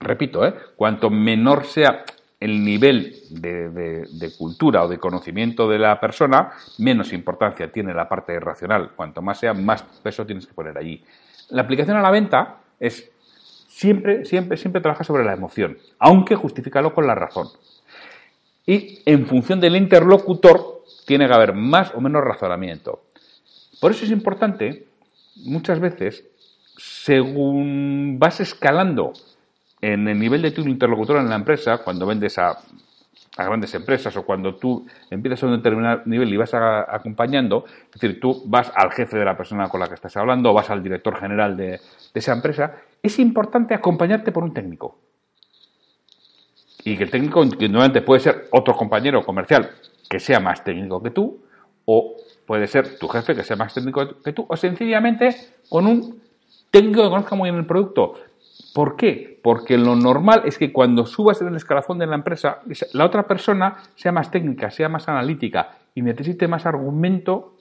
repito, 0.00 0.44
¿eh? 0.44 0.52
cuanto 0.74 1.10
menor 1.10 1.64
sea 1.64 2.04
el 2.40 2.64
nivel 2.64 3.14
de, 3.30 4.32
cultura 4.36 4.82
o 4.82 4.88
de 4.88 4.98
conocimiento 4.98 5.68
de 5.68 5.78
la 5.78 6.00
persona, 6.00 6.50
menos 6.78 7.12
importancia 7.12 7.70
tiene 7.70 7.94
la 7.94 8.08
parte 8.08 8.38
racional. 8.40 8.90
Cuanto 8.96 9.22
más 9.22 9.38
sea, 9.38 9.54
más 9.54 9.84
peso 9.84 10.26
tienes 10.26 10.44
que 10.44 10.54
poner 10.54 10.76
allí. 10.76 11.04
La 11.50 11.62
aplicación 11.62 11.96
a 11.96 12.02
la 12.02 12.10
venta 12.10 12.58
es 12.80 13.10
siempre, 13.68 14.24
siempre, 14.24 14.56
siempre 14.56 14.80
trabaja 14.80 15.04
sobre 15.04 15.24
la 15.24 15.34
emoción, 15.34 15.78
aunque 15.98 16.34
justifícalo 16.34 16.94
con 16.94 17.06
la 17.06 17.14
razón. 17.14 17.48
Y 18.66 19.00
en 19.06 19.26
función 19.26 19.60
del 19.60 19.76
interlocutor 19.76 20.82
tiene 21.06 21.28
que 21.28 21.34
haber 21.34 21.54
más 21.54 21.94
o 21.94 22.00
menos 22.00 22.24
razonamiento. 22.24 23.02
Por 23.80 23.92
eso 23.92 24.04
es 24.04 24.10
importante, 24.10 24.86
muchas 25.44 25.78
veces, 25.78 26.24
según 26.76 28.18
vas 28.18 28.40
escalando 28.40 29.12
en 29.80 30.08
el 30.08 30.18
nivel 30.18 30.42
de 30.42 30.50
tu 30.50 30.62
interlocutor 30.62 31.18
en 31.18 31.28
la 31.28 31.36
empresa, 31.36 31.78
cuando 31.78 32.06
vendes 32.06 32.38
a, 32.38 32.58
grandes 33.44 33.74
empresas 33.74 34.16
o 34.16 34.24
cuando 34.24 34.56
tú 34.56 34.86
empiezas 35.10 35.42
a 35.42 35.46
un 35.46 35.56
determinado 35.56 36.02
nivel 36.06 36.32
y 36.32 36.36
vas 36.36 36.54
acompañando, 36.54 37.64
es 37.66 38.00
decir, 38.00 38.18
tú 38.18 38.42
vas 38.46 38.72
al 38.74 38.90
jefe 38.92 39.18
de 39.18 39.24
la 39.24 39.36
persona 39.36 39.68
con 39.68 39.80
la 39.80 39.88
que 39.88 39.94
estás 39.94 40.16
hablando 40.16 40.52
vas 40.54 40.70
al 40.70 40.82
director 40.82 41.16
general 41.16 41.56
de, 41.56 41.80
esa 42.14 42.32
empresa, 42.32 42.76
es 43.02 43.18
importante 43.18 43.74
acompañarte 43.74 44.32
por 44.32 44.42
un 44.42 44.54
técnico. 44.54 44.98
Y 46.82 46.96
que 46.96 47.04
el 47.04 47.10
técnico, 47.10 47.44
puede 48.06 48.20
ser 48.20 48.48
otro 48.52 48.74
compañero 48.74 49.22
comercial 49.22 49.70
que 50.08 50.18
sea 50.18 50.40
más 50.40 50.64
técnico 50.64 51.02
que 51.02 51.10
tú, 51.10 51.44
o 51.84 52.16
puede 52.46 52.66
ser 52.66 52.98
tu 52.98 53.08
jefe 53.08 53.34
que 53.34 53.42
sea 53.44 53.56
más 53.56 53.74
técnico 53.74 54.22
que 54.22 54.32
tú, 54.32 54.46
o 54.48 54.56
sencillamente 54.56 55.34
con 55.68 55.86
un 55.86 56.22
técnico 56.70 57.02
que 57.02 57.10
conozca 57.10 57.34
muy 57.34 57.50
bien 57.50 57.60
el 57.60 57.66
producto, 57.66 58.14
¿Por 58.76 58.94
qué? 58.94 59.40
Porque 59.42 59.78
lo 59.78 59.96
normal 59.96 60.42
es 60.44 60.58
que 60.58 60.70
cuando 60.70 61.06
subas 61.06 61.40
en 61.40 61.48
el 61.48 61.56
escalafón 61.56 61.98
de 61.98 62.06
la 62.06 62.14
empresa, 62.14 62.58
la 62.92 63.06
otra 63.06 63.26
persona 63.26 63.78
sea 63.94 64.12
más 64.12 64.30
técnica, 64.30 64.70
sea 64.70 64.90
más 64.90 65.08
analítica 65.08 65.78
y 65.94 66.02
necesite 66.02 66.46
más 66.46 66.66
argumento 66.66 67.56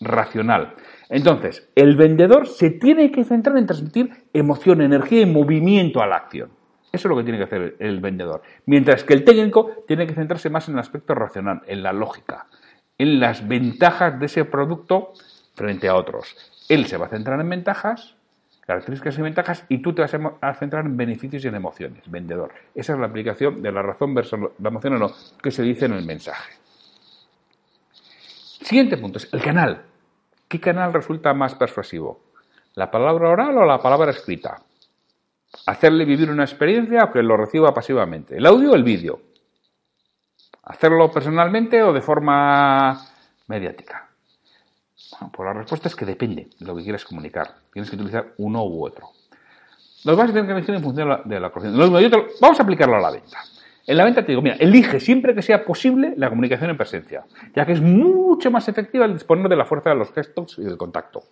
racional. 0.00 0.74
Entonces, 1.08 1.70
el 1.76 1.94
vendedor 1.96 2.48
se 2.48 2.70
tiene 2.70 3.12
que 3.12 3.22
centrar 3.22 3.56
en 3.56 3.66
transmitir 3.66 4.10
emoción, 4.32 4.82
energía 4.82 5.20
y 5.20 5.26
movimiento 5.26 6.02
a 6.02 6.08
la 6.08 6.16
acción. 6.16 6.50
Eso 6.90 7.06
es 7.06 7.10
lo 7.10 7.16
que 7.18 7.22
tiene 7.22 7.38
que 7.38 7.44
hacer 7.44 7.76
el 7.78 8.00
vendedor. 8.00 8.42
Mientras 8.66 9.04
que 9.04 9.14
el 9.14 9.22
técnico 9.22 9.84
tiene 9.86 10.08
que 10.08 10.14
centrarse 10.14 10.50
más 10.50 10.66
en 10.66 10.74
el 10.74 10.80
aspecto 10.80 11.14
racional, 11.14 11.62
en 11.68 11.84
la 11.84 11.92
lógica, 11.92 12.48
en 12.98 13.20
las 13.20 13.46
ventajas 13.46 14.18
de 14.18 14.26
ese 14.26 14.44
producto 14.44 15.12
frente 15.54 15.88
a 15.88 15.94
otros. 15.94 16.34
Él 16.68 16.86
se 16.86 16.96
va 16.96 17.06
a 17.06 17.10
centrar 17.10 17.40
en 17.40 17.48
ventajas 17.48 18.16
características 18.66 19.18
y 19.18 19.22
ventajas 19.22 19.64
y 19.68 19.78
tú 19.78 19.92
te 19.92 20.02
vas 20.02 20.14
a 20.40 20.54
centrar 20.54 20.86
en 20.86 20.96
beneficios 20.96 21.44
y 21.44 21.48
en 21.48 21.54
emociones, 21.54 22.08
vendedor. 22.10 22.52
Esa 22.74 22.92
es 22.94 22.98
la 22.98 23.06
aplicación 23.06 23.60
de 23.60 23.72
la 23.72 23.82
razón 23.82 24.14
versus 24.14 24.38
la 24.58 24.68
emoción 24.68 24.94
o 24.94 24.98
no, 24.98 25.10
que 25.42 25.50
se 25.50 25.62
dice 25.62 25.86
en 25.86 25.94
el 25.94 26.04
mensaje. 26.04 26.54
Siguiente 28.62 28.96
punto 28.96 29.18
es 29.18 29.28
el 29.32 29.42
canal. 29.42 29.82
¿Qué 30.48 30.60
canal 30.60 30.92
resulta 30.92 31.34
más 31.34 31.54
persuasivo? 31.54 32.20
¿La 32.74 32.90
palabra 32.90 33.30
oral 33.30 33.58
o 33.58 33.64
la 33.64 33.78
palabra 33.78 34.12
escrita? 34.12 34.62
Hacerle 35.66 36.04
vivir 36.04 36.30
una 36.30 36.44
experiencia 36.44 37.04
o 37.04 37.12
que 37.12 37.22
lo 37.22 37.36
reciba 37.36 37.74
pasivamente. 37.74 38.36
¿El 38.36 38.46
audio 38.46 38.72
o 38.72 38.74
el 38.74 38.84
vídeo? 38.84 39.20
¿Hacerlo 40.62 41.10
personalmente 41.10 41.82
o 41.82 41.92
de 41.92 42.00
forma 42.00 42.98
mediática? 43.48 44.11
Pues 45.32 45.46
la 45.46 45.52
respuesta 45.52 45.88
es 45.88 45.96
que 45.96 46.04
depende 46.04 46.48
de 46.58 46.66
lo 46.66 46.76
que 46.76 46.82
quieras 46.82 47.04
comunicar. 47.04 47.54
Tienes 47.72 47.90
que 47.90 47.96
utilizar 47.96 48.32
uno 48.38 48.64
u 48.64 48.84
otro. 48.84 49.10
Los 50.04 50.16
vas 50.16 50.30
a 50.30 50.32
tener 50.32 50.46
que 50.46 50.52
elegir 50.52 50.74
en 50.74 50.82
función 50.82 51.08
de 51.24 51.40
la, 51.40 51.50
de 51.50 52.26
Vamos 52.40 52.58
a 52.58 52.62
aplicarlo 52.62 52.96
a 52.96 53.00
la 53.00 53.10
venta. 53.10 53.38
En 53.86 53.96
la 53.96 54.04
venta 54.04 54.22
te 54.22 54.32
digo, 54.32 54.42
mira, 54.42 54.56
elige 54.56 55.00
siempre 55.00 55.34
que 55.34 55.42
sea 55.42 55.64
posible 55.64 56.14
la 56.16 56.28
comunicación 56.28 56.70
en 56.70 56.76
presencia, 56.76 57.24
ya 57.54 57.66
que 57.66 57.72
es 57.72 57.80
mucho 57.80 58.50
más 58.50 58.68
efectiva 58.68 59.06
el 59.06 59.14
disponer 59.14 59.48
de 59.48 59.56
la 59.56 59.64
fuerza 59.64 59.90
de 59.90 59.96
los 59.96 60.12
gestos 60.12 60.56
y 60.58 60.62
del 60.62 60.76
contacto. 60.76 61.24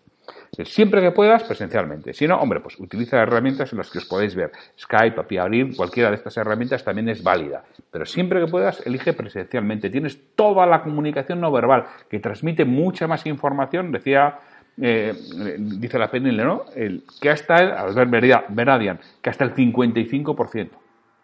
Siempre 0.65 1.01
que 1.01 1.13
puedas, 1.13 1.45
presencialmente. 1.45 2.13
Si 2.13 2.27
no, 2.27 2.37
hombre, 2.37 2.61
pues 2.61 2.79
utiliza 2.79 3.23
herramientas 3.23 3.73
en 3.73 3.79
las 3.79 3.91
que 3.91 3.99
os 3.99 4.05
podéis 4.05 4.35
ver. 4.35 4.51
Skype, 4.79 5.21
API 5.21 5.39
Abrir, 5.39 5.77
cualquiera 5.77 6.11
de 6.11 6.17
estas 6.17 6.37
herramientas 6.37 6.85
también 6.85 7.09
es 7.09 7.23
válida. 7.23 7.65
Pero 7.91 8.05
siempre 8.05 8.41
que 8.41 8.51
puedas, 8.51 8.85
elige 8.87 9.13
presencialmente. 9.13 9.91
Tienes 9.91 10.35
toda 10.35 10.67
la 10.67 10.83
comunicación 10.83 11.41
no 11.41 11.53
verbal, 11.53 11.87
que 12.09 12.19
transmite 12.19 12.65
mucha 12.65 13.07
más 13.07 13.27
información. 13.27 13.93
Decía 13.93 14.39
eh, 14.81 15.15
dice 15.59 15.99
la 15.99 16.11
PNL, 16.11 16.37
¿no? 16.39 16.65
El, 16.75 17.05
que 17.21 17.31
hasta 17.31 17.59
el, 17.59 17.73
Albert 17.73 18.47
Beradian, 18.49 18.99
que 19.21 19.31
hasta 19.31 19.45
el 19.45 19.55
55% 19.55 20.71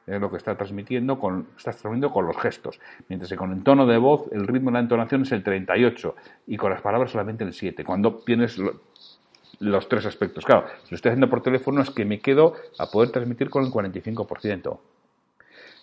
es 0.06 0.20
lo 0.20 0.30
que 0.30 0.36
está 0.36 0.54
transmitiendo 0.54 1.18
con, 1.18 1.48
está 1.56 1.72
transmitiendo 1.72 2.12
con 2.12 2.26
los 2.26 2.36
gestos. 2.36 2.78
Mientras 3.08 3.30
que 3.30 3.36
con 3.36 3.52
el 3.52 3.62
tono 3.62 3.86
de 3.86 3.98
voz, 3.98 4.30
el 4.32 4.46
ritmo 4.46 4.70
de 4.70 4.74
la 4.74 4.80
entonación 4.80 5.22
es 5.22 5.32
el 5.32 5.42
38 5.42 6.14
y 6.46 6.56
con 6.56 6.70
las 6.70 6.80
palabras 6.80 7.10
solamente 7.10 7.44
el 7.44 7.52
7. 7.52 7.84
Cuando 7.84 8.16
tienes 8.16 8.60
los 9.60 9.88
tres 9.88 10.06
aspectos. 10.06 10.44
Claro, 10.44 10.66
si 10.84 10.90
lo 10.90 10.96
estoy 10.96 11.10
haciendo 11.10 11.28
por 11.28 11.42
teléfono 11.42 11.82
es 11.82 11.90
que 11.90 12.04
me 12.04 12.20
quedo 12.20 12.54
a 12.78 12.86
poder 12.86 13.10
transmitir 13.10 13.50
con 13.50 13.64
el 13.64 13.70
45%. 13.70 14.78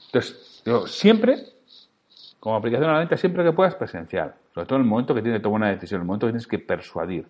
Entonces, 0.06 0.62
yo 0.66 0.88
siempre, 0.88 1.38
como 2.40 2.56
aplicación 2.56 2.90
a 2.90 2.94
la 2.94 3.00
venta, 3.00 3.18
siempre 3.18 3.44
que 3.44 3.52
puedas 3.52 3.76
presencial. 3.76 4.36
Sobre 4.54 4.68
todo 4.68 4.78
en 4.78 4.84
el 4.84 4.90
momento 4.90 5.16
que 5.16 5.22
tienes 5.22 5.40
que 5.40 5.44
tomar 5.44 5.62
una 5.62 5.70
decisión, 5.70 6.00
en 6.00 6.02
el 6.04 6.08
momento 6.08 6.28
que 6.28 6.34
tienes 6.34 6.48
que 6.48 6.60
persuadir. 6.60 7.28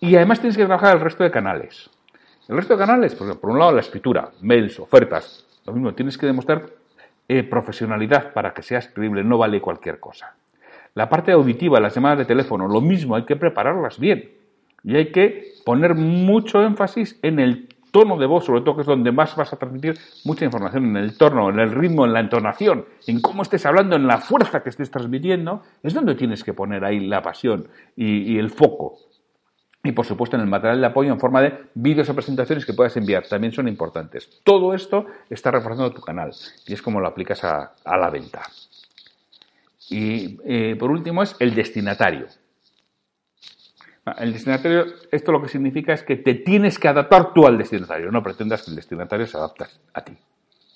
Y 0.00 0.16
además 0.16 0.40
tienes 0.40 0.56
que 0.56 0.64
trabajar 0.64 0.96
el 0.96 1.00
resto 1.02 1.24
de 1.24 1.30
canales. 1.30 1.88
El 2.48 2.56
resto 2.56 2.74
de 2.74 2.78
canales, 2.78 3.14
por, 3.14 3.40
por 3.40 3.50
un 3.50 3.58
lado 3.58 3.72
la 3.72 3.80
escritura, 3.80 4.30
mails, 4.40 4.78
ofertas, 4.80 5.46
lo 5.64 5.72
mismo, 5.72 5.94
tienes 5.94 6.18
que 6.18 6.26
demostrar 6.26 6.66
eh, 7.28 7.44
profesionalidad 7.44 8.32
para 8.32 8.52
que 8.52 8.62
seas 8.62 8.88
creíble, 8.88 9.22
no 9.24 9.38
vale 9.38 9.60
cualquier 9.60 10.00
cosa. 10.00 10.34
La 10.94 11.08
parte 11.08 11.32
auditiva, 11.32 11.80
las 11.80 11.94
llamadas 11.94 12.18
de 12.18 12.24
teléfono, 12.24 12.68
lo 12.68 12.80
mismo, 12.80 13.16
hay 13.16 13.24
que 13.24 13.36
prepararlas 13.36 13.98
bien. 13.98 14.41
Y 14.84 14.96
hay 14.96 15.12
que 15.12 15.54
poner 15.64 15.94
mucho 15.94 16.62
énfasis 16.62 17.18
en 17.22 17.38
el 17.38 17.68
tono 17.90 18.16
de 18.16 18.26
voz, 18.26 18.46
sobre 18.46 18.62
todo 18.62 18.76
que 18.76 18.80
es 18.82 18.86
donde 18.86 19.12
más 19.12 19.36
vas 19.36 19.52
a 19.52 19.56
transmitir 19.56 19.98
mucha 20.24 20.44
información, 20.44 20.86
en 20.86 20.96
el 20.96 21.16
tono, 21.16 21.50
en 21.50 21.60
el 21.60 21.70
ritmo, 21.70 22.06
en 22.06 22.12
la 22.12 22.20
entonación, 22.20 22.86
en 23.06 23.20
cómo 23.20 23.42
estés 23.42 23.66
hablando, 23.66 23.96
en 23.96 24.06
la 24.06 24.18
fuerza 24.18 24.62
que 24.62 24.70
estés 24.70 24.90
transmitiendo, 24.90 25.62
es 25.82 25.92
donde 25.92 26.14
tienes 26.14 26.42
que 26.42 26.54
poner 26.54 26.84
ahí 26.84 27.00
la 27.00 27.22
pasión 27.22 27.68
y 27.96 28.38
el 28.38 28.50
foco. 28.50 28.98
Y 29.84 29.92
por 29.92 30.06
supuesto 30.06 30.36
en 30.36 30.42
el 30.42 30.48
material 30.48 30.80
de 30.80 30.86
apoyo 30.86 31.12
en 31.12 31.18
forma 31.18 31.42
de 31.42 31.58
vídeos 31.74 32.08
o 32.08 32.14
presentaciones 32.14 32.64
que 32.64 32.72
puedas 32.72 32.96
enviar, 32.96 33.26
también 33.26 33.52
son 33.52 33.66
importantes. 33.66 34.28
Todo 34.44 34.74
esto 34.74 35.06
está 35.28 35.50
reforzando 35.50 35.92
tu 35.92 36.00
canal 36.00 36.30
y 36.66 36.72
es 36.72 36.80
como 36.80 37.00
lo 37.00 37.08
aplicas 37.08 37.42
a, 37.42 37.72
la 37.84 38.10
venta. 38.10 38.42
Y 39.90 40.38
eh, 40.44 40.76
por 40.78 40.90
último 40.90 41.22
es 41.22 41.34
el 41.40 41.54
destinatario. 41.54 42.26
El 44.18 44.32
destinatario, 44.32 44.86
esto 45.10 45.30
lo 45.30 45.40
que 45.40 45.48
significa 45.48 45.92
es 45.92 46.02
que 46.02 46.16
te 46.16 46.34
tienes 46.34 46.78
que 46.78 46.88
adaptar 46.88 47.32
tú 47.32 47.46
al 47.46 47.56
destinatario, 47.56 48.10
no 48.10 48.22
pretendas 48.22 48.62
que 48.62 48.70
el 48.70 48.76
destinatario 48.76 49.26
se 49.26 49.36
adapte 49.36 49.64
a 49.94 50.00
ti. 50.02 50.16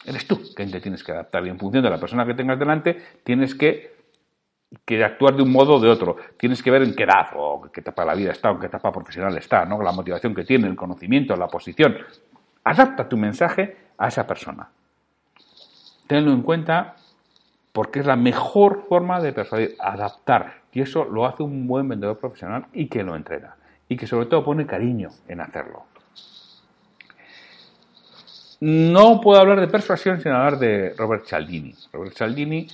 Eres 0.05 0.27
tú 0.27 0.41
quien 0.55 0.71
te 0.71 0.81
tienes 0.81 1.03
que 1.03 1.11
adaptar 1.11 1.45
y 1.45 1.49
en 1.49 1.59
función 1.59 1.83
de 1.83 1.91
la 1.91 1.99
persona 1.99 2.25
que 2.25 2.35
tengas 2.35 2.59
delante 2.59 2.97
tienes 3.25 3.55
que 3.55 3.97
que 4.85 5.03
actuar 5.05 5.37
de 5.37 5.43
un 5.43 5.53
modo 5.53 5.75
o 5.75 5.81
de 5.81 5.89
otro. 5.89 6.17
Tienes 6.37 6.63
que 6.63 6.71
ver 6.71 6.83
en 6.83 6.95
qué 6.95 7.05
edad 7.05 7.29
o 7.35 7.63
qué 7.73 7.81
etapa 7.81 8.03
de 8.03 8.07
la 8.07 8.15
vida 8.15 8.33
está 8.33 8.51
o 8.51 8.59
qué 8.59 8.67
etapa 8.67 8.93
profesional 8.93 9.37
está, 9.39 9.65
¿no? 9.65 9.81
la 9.83 9.93
motivación 9.93 10.35
que 10.35 10.45
tiene, 10.45 10.67
el 10.69 10.77
conocimiento, 10.77 11.37
la 11.37 11.49
posición. 11.49 11.97
Adapta 12.65 13.09
tu 13.09 13.17
mensaje 13.17 13.77
a 13.97 14.09
esa 14.09 14.27
persona. 14.27 14.69
Tenlo 16.07 16.33
en 16.33 16.43
cuenta 16.43 16.97
porque 17.73 18.01
es 18.01 18.07
la 18.07 18.17
mejor 18.17 18.87
forma 18.89 19.21
de 19.21 19.33
persuadir, 19.33 19.77
adaptar. 19.79 20.63
Y 20.77 20.83
eso 20.83 21.07
lo 21.07 21.25
hace 21.25 21.43
un 21.43 21.67
buen 21.67 21.89
vendedor 21.89 22.19
profesional 22.19 22.67
y 22.75 22.87
que 22.87 23.03
lo 23.03 23.17
entrena. 23.17 23.57
Y 23.89 23.97
que 23.97 24.07
sobre 24.07 24.27
todo 24.27 24.45
pone 24.45 24.67
cariño 24.67 25.09
en 25.27 25.41
hacerlo. 25.41 25.85
No 28.61 29.19
puedo 29.23 29.41
hablar 29.41 29.59
de 29.59 29.69
persuasión 29.69 30.21
sin 30.21 30.33
hablar 30.33 30.59
de 30.59 30.93
Robert 30.99 31.25
Cialdini. 31.25 31.75
Robert 31.95 32.15
Cialdini 32.15 32.69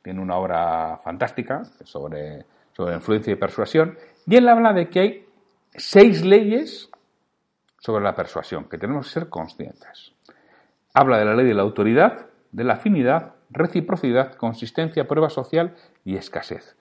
tiene 0.00 0.20
una 0.20 0.36
obra 0.36 1.00
fantástica 1.02 1.64
sobre, 1.82 2.44
sobre 2.72 2.94
influencia 2.94 3.32
y 3.32 3.36
persuasión, 3.36 3.98
y 4.24 4.36
él 4.36 4.48
habla 4.48 4.72
de 4.72 4.88
que 4.88 5.00
hay 5.00 5.26
seis 5.74 6.24
leyes 6.24 6.88
sobre 7.80 8.04
la 8.04 8.14
persuasión, 8.14 8.68
que 8.68 8.78
tenemos 8.78 9.08
que 9.08 9.12
ser 9.14 9.28
conscientes. 9.28 10.12
Habla 10.92 11.18
de 11.18 11.24
la 11.24 11.34
ley 11.34 11.46
de 11.46 11.54
la 11.54 11.62
autoridad, 11.62 12.26
de 12.52 12.62
la 12.62 12.74
afinidad, 12.74 13.33
reciprocidad, 13.50 14.34
consistencia, 14.34 15.06
prueba 15.06 15.30
social 15.30 15.74
y 16.04 16.16
escasez. 16.16 16.76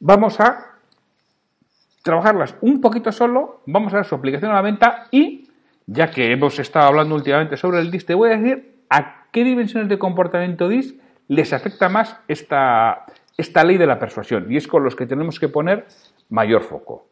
Vamos 0.00 0.40
a 0.40 0.76
trabajarlas 2.02 2.54
un 2.60 2.80
poquito 2.80 3.10
solo, 3.12 3.62
vamos 3.66 3.92
a 3.92 3.96
ver 3.96 4.04
su 4.04 4.14
aplicación 4.14 4.50
a 4.52 4.54
la 4.54 4.62
venta 4.62 5.08
y, 5.10 5.50
ya 5.86 6.10
que 6.10 6.32
hemos 6.32 6.58
estado 6.58 6.86
hablando 6.86 7.14
últimamente 7.14 7.56
sobre 7.56 7.80
el 7.80 7.90
DIS, 7.90 8.06
te 8.06 8.14
voy 8.14 8.30
a 8.30 8.36
decir 8.36 8.76
a 8.90 9.26
qué 9.32 9.44
dimensiones 9.44 9.88
de 9.88 9.98
comportamiento 9.98 10.68
DIS 10.68 10.94
les 11.28 11.52
afecta 11.52 11.88
más 11.88 12.16
esta, 12.28 13.06
esta 13.36 13.64
ley 13.64 13.76
de 13.76 13.86
la 13.86 13.98
persuasión 13.98 14.46
y 14.50 14.56
es 14.56 14.68
con 14.68 14.84
los 14.84 14.94
que 14.94 15.06
tenemos 15.06 15.40
que 15.40 15.48
poner 15.48 15.86
mayor 16.28 16.62
foco. 16.62 17.08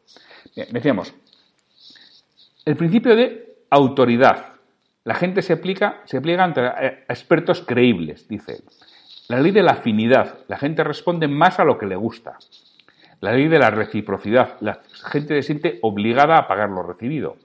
decíamos, 0.70 1.14
el 2.64 2.76
principio 2.76 3.16
de 3.16 3.56
autoridad. 3.70 4.54
La 5.04 5.14
gente 5.14 5.42
se, 5.42 5.52
aplica, 5.52 6.00
se 6.06 6.20
pliega 6.20 6.44
ante 6.44 6.62
expertos 7.08 7.60
creíbles, 7.60 8.26
dice 8.26 8.52
él. 8.52 8.64
La 9.28 9.40
ley 9.40 9.52
de 9.52 9.62
la 9.62 9.72
afinidad. 9.72 10.40
La 10.48 10.58
gente 10.58 10.84
responde 10.84 11.28
más 11.28 11.58
a 11.58 11.64
lo 11.64 11.78
que 11.78 11.86
le 11.86 11.96
gusta. 11.96 12.36
La 13.20 13.32
ley 13.32 13.48
de 13.48 13.58
la 13.58 13.70
reciprocidad. 13.70 14.56
La 14.60 14.80
gente 15.10 15.34
se 15.34 15.42
siente 15.42 15.78
obligada 15.80 16.36
a 16.36 16.46
pagar 16.46 16.68
lo 16.68 16.82
recibido. 16.82 17.36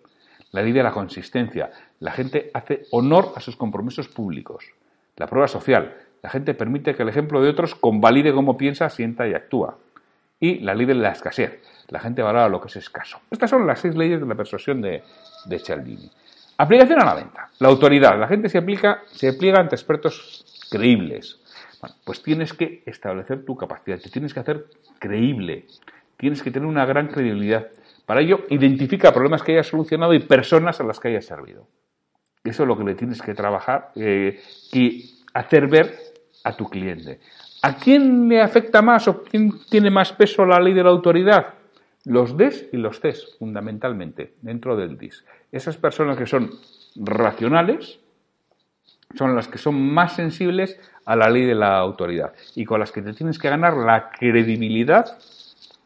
La 0.51 0.61
ley 0.61 0.73
de 0.73 0.83
la 0.83 0.91
consistencia. 0.91 1.71
La 1.99 2.11
gente 2.11 2.51
hace 2.53 2.83
honor 2.91 3.31
a 3.35 3.39
sus 3.39 3.55
compromisos 3.55 4.09
públicos. 4.09 4.65
La 5.15 5.27
prueba 5.27 5.47
social. 5.47 5.95
La 6.21 6.29
gente 6.29 6.53
permite 6.53 6.95
que 6.95 7.03
el 7.03 7.09
ejemplo 7.09 7.41
de 7.41 7.49
otros 7.49 7.75
convalide 7.75 8.33
cómo 8.33 8.57
piensa, 8.57 8.89
sienta 8.89 9.25
y 9.27 9.33
actúa. 9.33 9.77
Y 10.37 10.59
la 10.59 10.75
ley 10.75 10.85
de 10.85 10.95
la 10.95 11.11
escasez. 11.11 11.61
La 11.87 12.01
gente 12.01 12.21
valora 12.21 12.49
lo 12.49 12.59
que 12.59 12.67
es 12.67 12.75
escaso. 12.75 13.21
Estas 13.31 13.49
son 13.49 13.65
las 13.65 13.79
seis 13.79 13.95
leyes 13.95 14.19
de 14.19 14.27
la 14.27 14.35
persuasión 14.35 14.81
de, 14.81 15.01
de 15.45 15.59
Cialdini. 15.59 16.11
Aplicación 16.57 17.01
a 17.01 17.05
la 17.05 17.15
venta. 17.15 17.49
La 17.59 17.69
autoridad. 17.69 18.19
La 18.19 18.27
gente 18.27 18.49
se, 18.49 18.57
aplica, 18.57 19.03
se 19.11 19.31
pliega 19.31 19.61
ante 19.61 19.75
expertos 19.75 20.67
creíbles. 20.69 21.39
Bueno, 21.81 21.95
pues 22.03 22.21
tienes 22.21 22.53
que 22.53 22.83
establecer 22.85 23.45
tu 23.45 23.55
capacidad, 23.55 23.99
te 23.99 24.09
tienes 24.09 24.33
que 24.33 24.39
hacer 24.41 24.65
creíble, 24.99 25.65
tienes 26.17 26.43
que 26.43 26.51
tener 26.51 26.67
una 26.67 26.85
gran 26.85 27.07
credibilidad. 27.07 27.67
Para 28.05 28.21
ello, 28.21 28.45
identifica 28.49 29.13
problemas 29.13 29.43
que 29.43 29.53
hayas 29.53 29.67
solucionado 29.67 30.13
y 30.13 30.19
personas 30.19 30.79
a 30.79 30.83
las 30.83 30.99
que 30.99 31.09
hayas 31.09 31.25
servido. 31.25 31.67
Eso 32.43 32.63
es 32.63 32.67
lo 32.67 32.77
que 32.77 32.83
le 32.83 32.95
tienes 32.95 33.21
que 33.21 33.33
trabajar 33.33 33.91
eh, 33.95 34.41
y 34.73 35.23
hacer 35.33 35.67
ver 35.67 35.95
a 36.43 36.55
tu 36.55 36.69
cliente. 36.69 37.19
¿A 37.61 37.75
quién 37.75 38.27
le 38.27 38.41
afecta 38.41 38.81
más 38.81 39.07
o 39.07 39.23
quién 39.23 39.51
tiene 39.69 39.91
más 39.91 40.13
peso 40.13 40.45
la 40.45 40.59
ley 40.59 40.73
de 40.73 40.83
la 40.83 40.89
autoridad? 40.89 41.53
Los 42.05 42.37
DES 42.37 42.69
y 42.71 42.77
los 42.77 43.01
CES, 43.01 43.35
fundamentalmente, 43.37 44.33
dentro 44.41 44.77
del 44.77 44.97
DIS. 44.97 45.25
Esas 45.51 45.77
personas 45.77 46.17
que 46.17 46.25
son 46.25 46.51
racionales 46.95 47.99
son 49.15 49.35
las 49.35 49.47
que 49.47 49.57
son 49.57 49.81
más 49.81 50.15
sensibles 50.15 50.79
a 51.05 51.15
la 51.15 51.29
ley 51.29 51.45
de 51.45 51.55
la 51.55 51.77
autoridad 51.77 52.33
y 52.55 52.65
con 52.65 52.79
las 52.79 52.91
que 52.91 53.01
te 53.01 53.13
tienes 53.13 53.39
que 53.39 53.49
ganar 53.49 53.75
la 53.75 54.09
credibilidad 54.11 55.17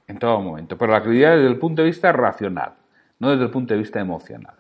en 0.08 0.20
todo 0.20 0.42
momento, 0.42 0.78
pero 0.78 0.92
la 0.92 1.02
credibilidad 1.02 1.36
desde 1.36 1.48
el 1.48 1.58
punto 1.58 1.82
de 1.82 1.88
vista 1.88 2.12
racional, 2.12 2.74
no 3.20 3.32
desde 3.32 3.46
el 3.46 3.52
punto 3.52 3.74
de 3.74 3.80
vista 3.80 4.00
emocional. 4.00 4.56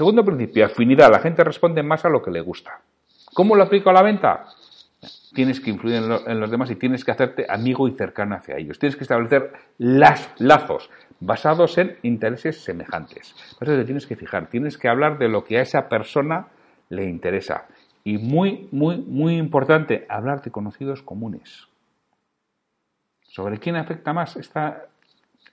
Segundo 0.00 0.24
principio, 0.24 0.64
afinidad. 0.64 1.10
La 1.10 1.18
gente 1.20 1.44
responde 1.44 1.82
más 1.82 2.04
a 2.04 2.08
lo 2.08 2.22
que 2.22 2.30
le 2.30 2.40
gusta. 2.40 2.80
¿Cómo 3.34 3.54
lo 3.54 3.64
aplico 3.64 3.90
a 3.90 3.92
la 3.92 4.02
venta? 4.02 4.46
Tienes 5.34 5.60
que 5.60 5.70
influir 5.70 5.96
en, 5.96 6.40
los 6.40 6.50
demás 6.50 6.70
y 6.70 6.76
tienes 6.76 7.04
que 7.04 7.10
hacerte 7.12 7.46
amigo 7.48 7.86
y 7.86 7.92
cercano 7.92 8.34
hacia 8.34 8.56
ellos. 8.56 8.78
Tienes 8.78 8.96
que 8.96 9.04
establecer 9.04 9.52
las, 9.78 10.30
lazos 10.38 10.90
basados 11.20 11.76
en 11.78 11.96
intereses 12.02 12.62
semejantes. 12.62 13.34
Eso 13.60 13.76
te 13.76 13.84
tienes 13.84 14.06
que 14.06 14.16
fijar, 14.16 14.48
tienes 14.48 14.78
que 14.78 14.88
hablar 14.88 15.18
de 15.18 15.28
lo 15.28 15.44
que 15.44 15.58
a 15.58 15.62
esa 15.62 15.88
persona 15.88 16.48
le 16.90 17.04
interesa. 17.04 17.66
Y 18.04 18.18
muy, 18.18 18.68
muy, 18.70 18.98
muy 18.98 19.36
importante, 19.36 20.06
hablar 20.08 20.42
de 20.42 20.50
conocidos 20.50 21.02
comunes. 21.02 21.68
¿Sobre 23.22 23.58
quién 23.58 23.76
afecta 23.76 24.12
más 24.12 24.36
esta, 24.36 24.84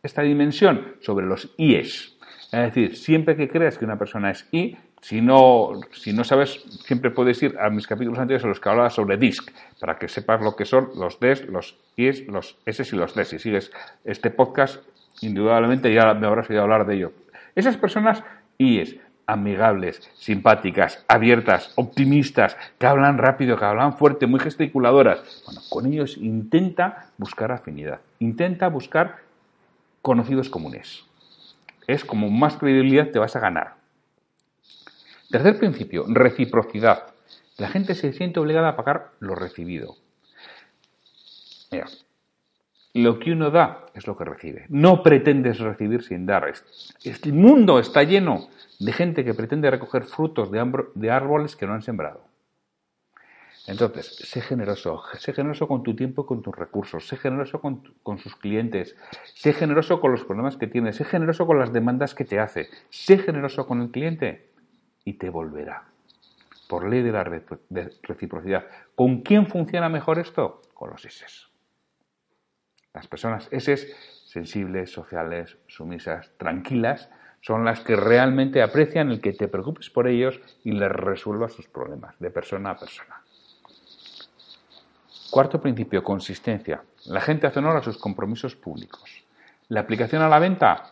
esta 0.04 0.24
dimensión? 0.24 0.96
Sobre 1.00 1.26
los 1.26 1.54
IES. 1.58 2.18
Es 2.52 2.52
decir, 2.52 2.96
siempre 2.96 3.36
que 3.36 3.50
creas 3.50 3.78
que 3.78 3.86
una 3.86 3.98
persona 3.98 4.32
es 4.32 4.48
I, 4.52 4.78
si 5.02 5.22
no, 5.22 5.74
si 5.92 6.12
no 6.12 6.24
sabes, 6.24 6.64
siempre 6.86 7.12
puedes 7.12 7.42
ir 7.44 7.58
a 7.60 7.70
mis 7.70 7.86
capítulos 7.86 8.18
anteriores 8.18 8.44
en 8.44 8.50
los 8.50 8.60
que 8.60 8.70
hablaba 8.70 8.90
sobre 8.90 9.18
DISC, 9.18 9.52
para 9.80 9.98
que 9.98 10.08
sepas 10.08 10.42
lo 10.42 10.56
que 10.56 10.66
son 10.66 10.90
los 10.96 11.20
DES, 11.20 11.48
los 11.48 11.78
IES, 11.98 12.28
los 12.28 12.58
S 12.66 12.84
y 12.92 12.96
los 12.98 13.14
DES. 13.14 13.28
Si 13.28 13.40
sigues 13.40 13.72
este 14.06 14.32
podcast, 14.32 14.84
indudablemente 15.22 15.94
ya 15.94 16.14
me 16.14 16.26
habrás 16.26 16.50
oído 16.50 16.64
hablar 16.64 16.88
de 16.88 16.96
ello. 16.96 17.12
Esas 17.54 17.78
personas 17.78 18.24
IES 18.58 18.96
amigables, 19.28 20.10
simpáticas, 20.16 21.04
abiertas, 21.08 21.74
optimistas, 21.76 22.58
que 22.80 22.88
hablan 22.88 23.18
rápido, 23.18 23.58
que 23.58 23.66
hablan 23.66 23.98
fuerte, 23.98 24.26
muy 24.26 24.40
gesticuladoras. 24.40 25.44
Bueno, 25.46 25.62
con 25.70 25.86
ellos 25.86 26.18
intenta 26.18 27.12
buscar 27.18 27.52
afinidad, 27.52 28.00
intenta 28.20 28.70
buscar 28.70 29.18
conocidos 30.02 30.50
comunes. 30.50 31.04
Es 31.86 32.06
como 32.06 32.30
más 32.30 32.58
credibilidad 32.58 33.12
te 33.12 33.20
vas 33.20 33.36
a 33.36 33.40
ganar. 33.40 33.76
Tercer 35.30 35.60
principio, 35.60 36.06
reciprocidad. 36.08 37.14
La 37.58 37.68
gente 37.68 37.96
se 37.96 38.14
siente 38.14 38.40
obligada 38.40 38.70
a 38.70 38.76
pagar 38.78 39.12
lo 39.20 39.36
recibido. 39.36 39.98
Mira, 41.70 41.88
lo 42.98 43.20
que 43.20 43.32
uno 43.32 43.52
da 43.52 43.86
es 43.94 44.08
lo 44.08 44.18
que 44.18 44.26
recibe. 44.26 44.66
No 44.70 45.04
pretendes 45.04 45.60
recibir 45.60 46.04
sin 46.04 46.26
dar. 46.26 46.52
El 47.04 47.34
mundo 47.34 47.80
está 47.80 48.04
lleno 48.04 48.48
de 48.80 48.94
gente 48.94 49.24
que 49.24 49.34
pretende 49.34 49.72
recoger 49.72 50.04
frutos 50.04 50.52
de 50.52 51.12
árboles 51.12 51.56
que 51.56 51.68
no 51.68 51.74
han 51.74 51.82
sembrado. 51.82 52.28
Entonces, 53.68 54.16
sé 54.16 54.40
generoso, 54.40 55.04
sé 55.20 55.34
generoso 55.34 55.68
con 55.68 55.84
tu 55.84 55.94
tiempo 55.94 56.22
y 56.22 56.26
con 56.26 56.42
tus 56.42 56.56
recursos, 56.56 57.06
sé 57.06 57.18
generoso 57.18 57.60
con, 57.60 57.84
con, 58.02 58.18
sus 58.18 58.38
clientes, 58.38 58.96
sé 59.36 59.52
generoso 59.52 60.00
con 60.00 60.14
los 60.14 60.24
problemas 60.24 60.56
que 60.56 60.68
tienes, 60.68 60.96
sé 60.96 61.04
generoso 61.04 61.46
con 61.46 61.60
las 61.60 61.74
demandas 61.74 62.16
que 62.16 62.24
te 62.24 62.40
hace, 62.40 62.70
sé 62.90 63.18
generoso 63.18 63.68
con 63.68 63.82
el 63.82 63.92
cliente 63.92 64.52
y 65.04 65.14
te 65.14 65.30
volverá. 65.30 65.84
Por 66.70 66.88
ley 66.88 67.02
de 67.02 67.12
la 67.12 67.26
reciprocidad. 67.26 68.66
¿Con 68.96 69.22
quién 69.22 69.48
funciona 69.48 69.90
mejor 69.90 70.18
esto? 70.20 70.62
Con 70.74 70.90
los 70.90 71.04
ISES. 71.04 71.47
Las 72.98 73.06
personas 73.06 73.48
S 73.52 73.94
sensibles, 74.26 74.92
sociales, 74.92 75.56
sumisas, 75.68 76.32
tranquilas, 76.38 77.12
son 77.42 77.64
las 77.64 77.82
que 77.82 77.96
realmente 77.96 78.64
aprecian 78.64 79.12
el 79.12 79.22
que 79.22 79.34
te 79.34 79.48
preocupes 79.48 79.92
por 79.92 80.08
ellos 80.08 80.42
y 80.64 80.72
les 80.72 80.92
resuelvas 80.92 81.54
sus 81.54 81.68
problemas 81.68 82.16
de 82.18 82.32
persona 82.32 82.72
a 82.72 82.80
persona. 82.80 83.22
Cuarto 85.30 85.62
principio, 85.62 86.04
consistencia. 86.04 86.82
La 87.06 87.22
gente 87.22 87.46
hace 87.46 87.60
honor 87.60 87.78
a 87.78 87.84
sus 87.84 88.00
compromisos 88.00 88.56
públicos. 88.56 89.24
La 89.70 89.82
aplicación 89.82 90.24
a 90.24 90.28
la 90.28 90.40
venta 90.40 90.90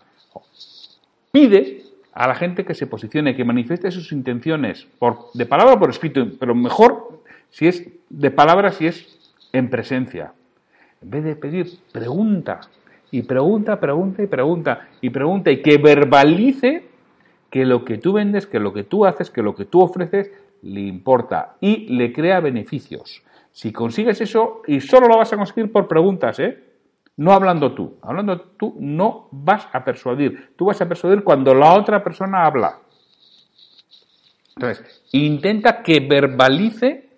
pide 1.32 1.86
a 2.14 2.28
la 2.28 2.36
gente 2.36 2.66
que 2.66 2.76
se 2.76 2.86
posicione, 2.86 3.36
que 3.36 3.44
manifieste 3.44 3.90
sus 3.90 4.12
intenciones 4.12 4.86
por, 5.00 5.32
de 5.34 5.48
palabra 5.48 5.74
o 5.74 5.80
por 5.80 5.90
escrito, 5.90 6.24
pero 6.40 6.54
mejor 6.54 7.24
si 7.50 7.68
es 7.68 7.84
de 8.12 8.30
palabra, 8.30 8.72
si 8.72 8.86
es 8.86 9.08
en 9.54 9.72
presencia. 9.72 10.34
En 11.02 11.10
vez 11.10 11.24
de 11.24 11.36
pedir, 11.36 11.68
pregunta. 11.92 12.62
Y 13.12 13.22
pregunta, 13.24 13.80
pregunta 13.80 14.24
y 14.24 14.28
pregunta. 14.28 14.90
Y 15.02 15.10
pregunta 15.10 15.52
y 15.52 15.62
que 15.62 15.78
verbalice 15.78 16.88
que 17.50 17.66
lo 17.66 17.86
que 17.86 17.98
tú 17.98 18.14
vendes, 18.14 18.48
que 18.48 18.60
lo 18.60 18.74
que 18.74 18.84
tú 18.84 19.06
haces, 19.06 19.30
que 19.30 19.42
lo 19.42 19.56
que 19.56 19.66
tú 19.66 19.82
ofreces 19.82 20.32
le 20.62 20.82
importa 20.82 21.56
y 21.62 21.88
le 21.96 22.12
crea 22.12 22.40
beneficios. 22.40 23.24
Si 23.52 23.72
consigues 23.72 24.20
eso, 24.20 24.62
y 24.68 24.82
solo 24.82 25.08
lo 25.08 25.18
vas 25.18 25.32
a 25.32 25.38
conseguir 25.38 25.72
por 25.72 25.88
preguntas, 25.88 26.40
¿eh? 26.40 26.62
No 27.18 27.32
hablando 27.32 27.74
tú. 27.74 27.98
Hablando 28.02 28.42
tú 28.42 28.76
no 28.80 29.30
vas 29.32 29.68
a 29.72 29.86
persuadir. 29.86 30.52
Tú 30.58 30.66
vas 30.66 30.82
a 30.82 30.88
persuadir 30.88 31.24
cuando 31.24 31.54
la 31.54 31.74
otra 31.74 32.04
persona 32.04 32.46
habla. 32.46 32.80
Entonces, 34.58 35.04
intenta 35.14 35.82
que 35.82 36.02
verbalice 36.02 37.10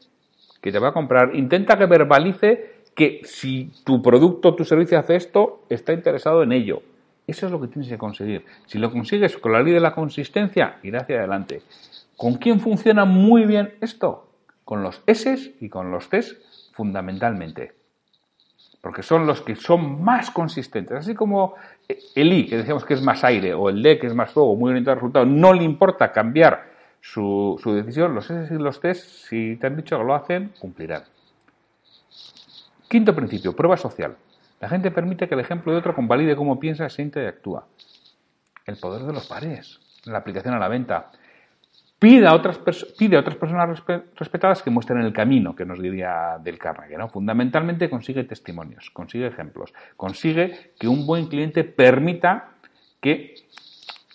que 0.61 0.71
te 0.71 0.79
va 0.79 0.89
a 0.89 0.93
comprar. 0.93 1.35
Intenta 1.35 1.77
que 1.77 1.85
verbalice 1.87 2.76
que 2.97 3.21
si 3.25 3.71
tu 3.83 4.01
producto 4.01 4.55
tu 4.55 4.65
servicio 4.65 4.97
hace 4.97 5.15
esto, 5.15 5.61
está 5.69 5.93
interesado 5.93 6.41
en 6.41 6.51
ello. 6.51 6.81
Eso 7.27 7.45
es 7.45 7.51
lo 7.51 7.61
que 7.61 7.67
tienes 7.67 7.87
que 7.87 7.97
conseguir. 7.99 8.43
Si 8.65 8.79
lo 8.79 8.91
consigues 8.91 9.37
con 9.37 9.51
la 9.51 9.61
ley 9.61 9.71
de 9.71 9.79
la 9.79 9.93
consistencia, 9.93 10.79
irá 10.81 11.01
hacia 11.01 11.19
adelante. 11.19 11.61
¿Con 12.15 12.33
quién 12.37 12.59
funciona 12.59 13.05
muy 13.05 13.45
bien 13.45 13.75
esto? 13.81 14.27
Con 14.65 14.81
los 14.81 15.03
S 15.05 15.53
y 15.61 15.69
con 15.69 15.91
los 15.91 16.09
T 16.09 16.21
fundamentalmente. 16.73 17.73
Porque 18.81 19.03
son 19.03 19.27
los 19.27 19.41
que 19.41 19.55
son 19.55 20.03
más 20.03 20.31
consistentes. 20.31 20.97
Así 20.97 21.13
como 21.13 21.53
el 22.15 22.33
I, 22.33 22.47
que 22.47 22.57
decíamos 22.57 22.83
que 22.83 22.95
es 22.95 23.03
más 23.03 23.23
aire, 23.23 23.53
o 23.53 23.69
el 23.69 23.83
D, 23.83 23.99
que 23.99 24.07
es 24.07 24.15
más 24.15 24.31
fuego, 24.31 24.55
muy 24.55 24.75
al 24.75 24.83
resultado, 24.83 25.23
no 25.27 25.53
le 25.53 25.63
importa 25.63 26.11
cambiar 26.11 26.71
su, 26.99 27.61
decisión, 27.63 28.15
los 28.15 28.27
S 28.31 28.51
y 28.51 28.57
los 28.57 28.79
T, 28.79 28.95
si 28.95 29.55
te 29.57 29.67
han 29.67 29.75
dicho 29.75 29.99
que 29.99 30.03
lo 30.03 30.15
hacen, 30.15 30.51
cumplirán. 30.59 31.03
Quinto 32.87 33.15
principio, 33.15 33.55
prueba 33.55 33.77
social. 33.77 34.15
La 34.59 34.69
gente 34.69 34.91
permite 34.91 35.27
que 35.27 35.35
el 35.35 35.41
ejemplo 35.41 35.71
de 35.71 35.79
otro 35.79 35.93
convalide 35.93 36.35
cómo 36.35 36.59
piensa, 36.59 36.89
siente 36.89 37.21
y 37.21 37.25
actúa. 37.25 37.67
El 38.65 38.77
poder 38.77 39.03
de 39.03 39.13
los 39.13 39.27
pares, 39.27 39.79
la 40.05 40.19
aplicación 40.19 40.53
a 40.53 40.59
la 40.59 40.67
venta. 40.67 41.11
Pide 41.99 42.27
a 42.27 42.35
otras, 42.35 42.59
personas 42.59 43.83
respetadas 44.15 44.61
que 44.61 44.69
muestren 44.69 45.01
el 45.01 45.13
camino, 45.13 45.55
que 45.55 45.65
nos 45.65 45.81
diría 45.81 46.37
Del 46.43 46.59
Carnegie. 46.59 46.97
¿no? 46.97 47.09
Fundamentalmente 47.09 47.89
consigue 47.89 48.23
testimonios, 48.23 48.91
consigue 48.91 49.27
ejemplos, 49.27 49.73
consigue 49.95 50.73
que 50.79 50.87
un 50.87 51.07
buen 51.07 51.27
cliente 51.27 51.63
permita 51.63 52.51
que, 53.01 53.35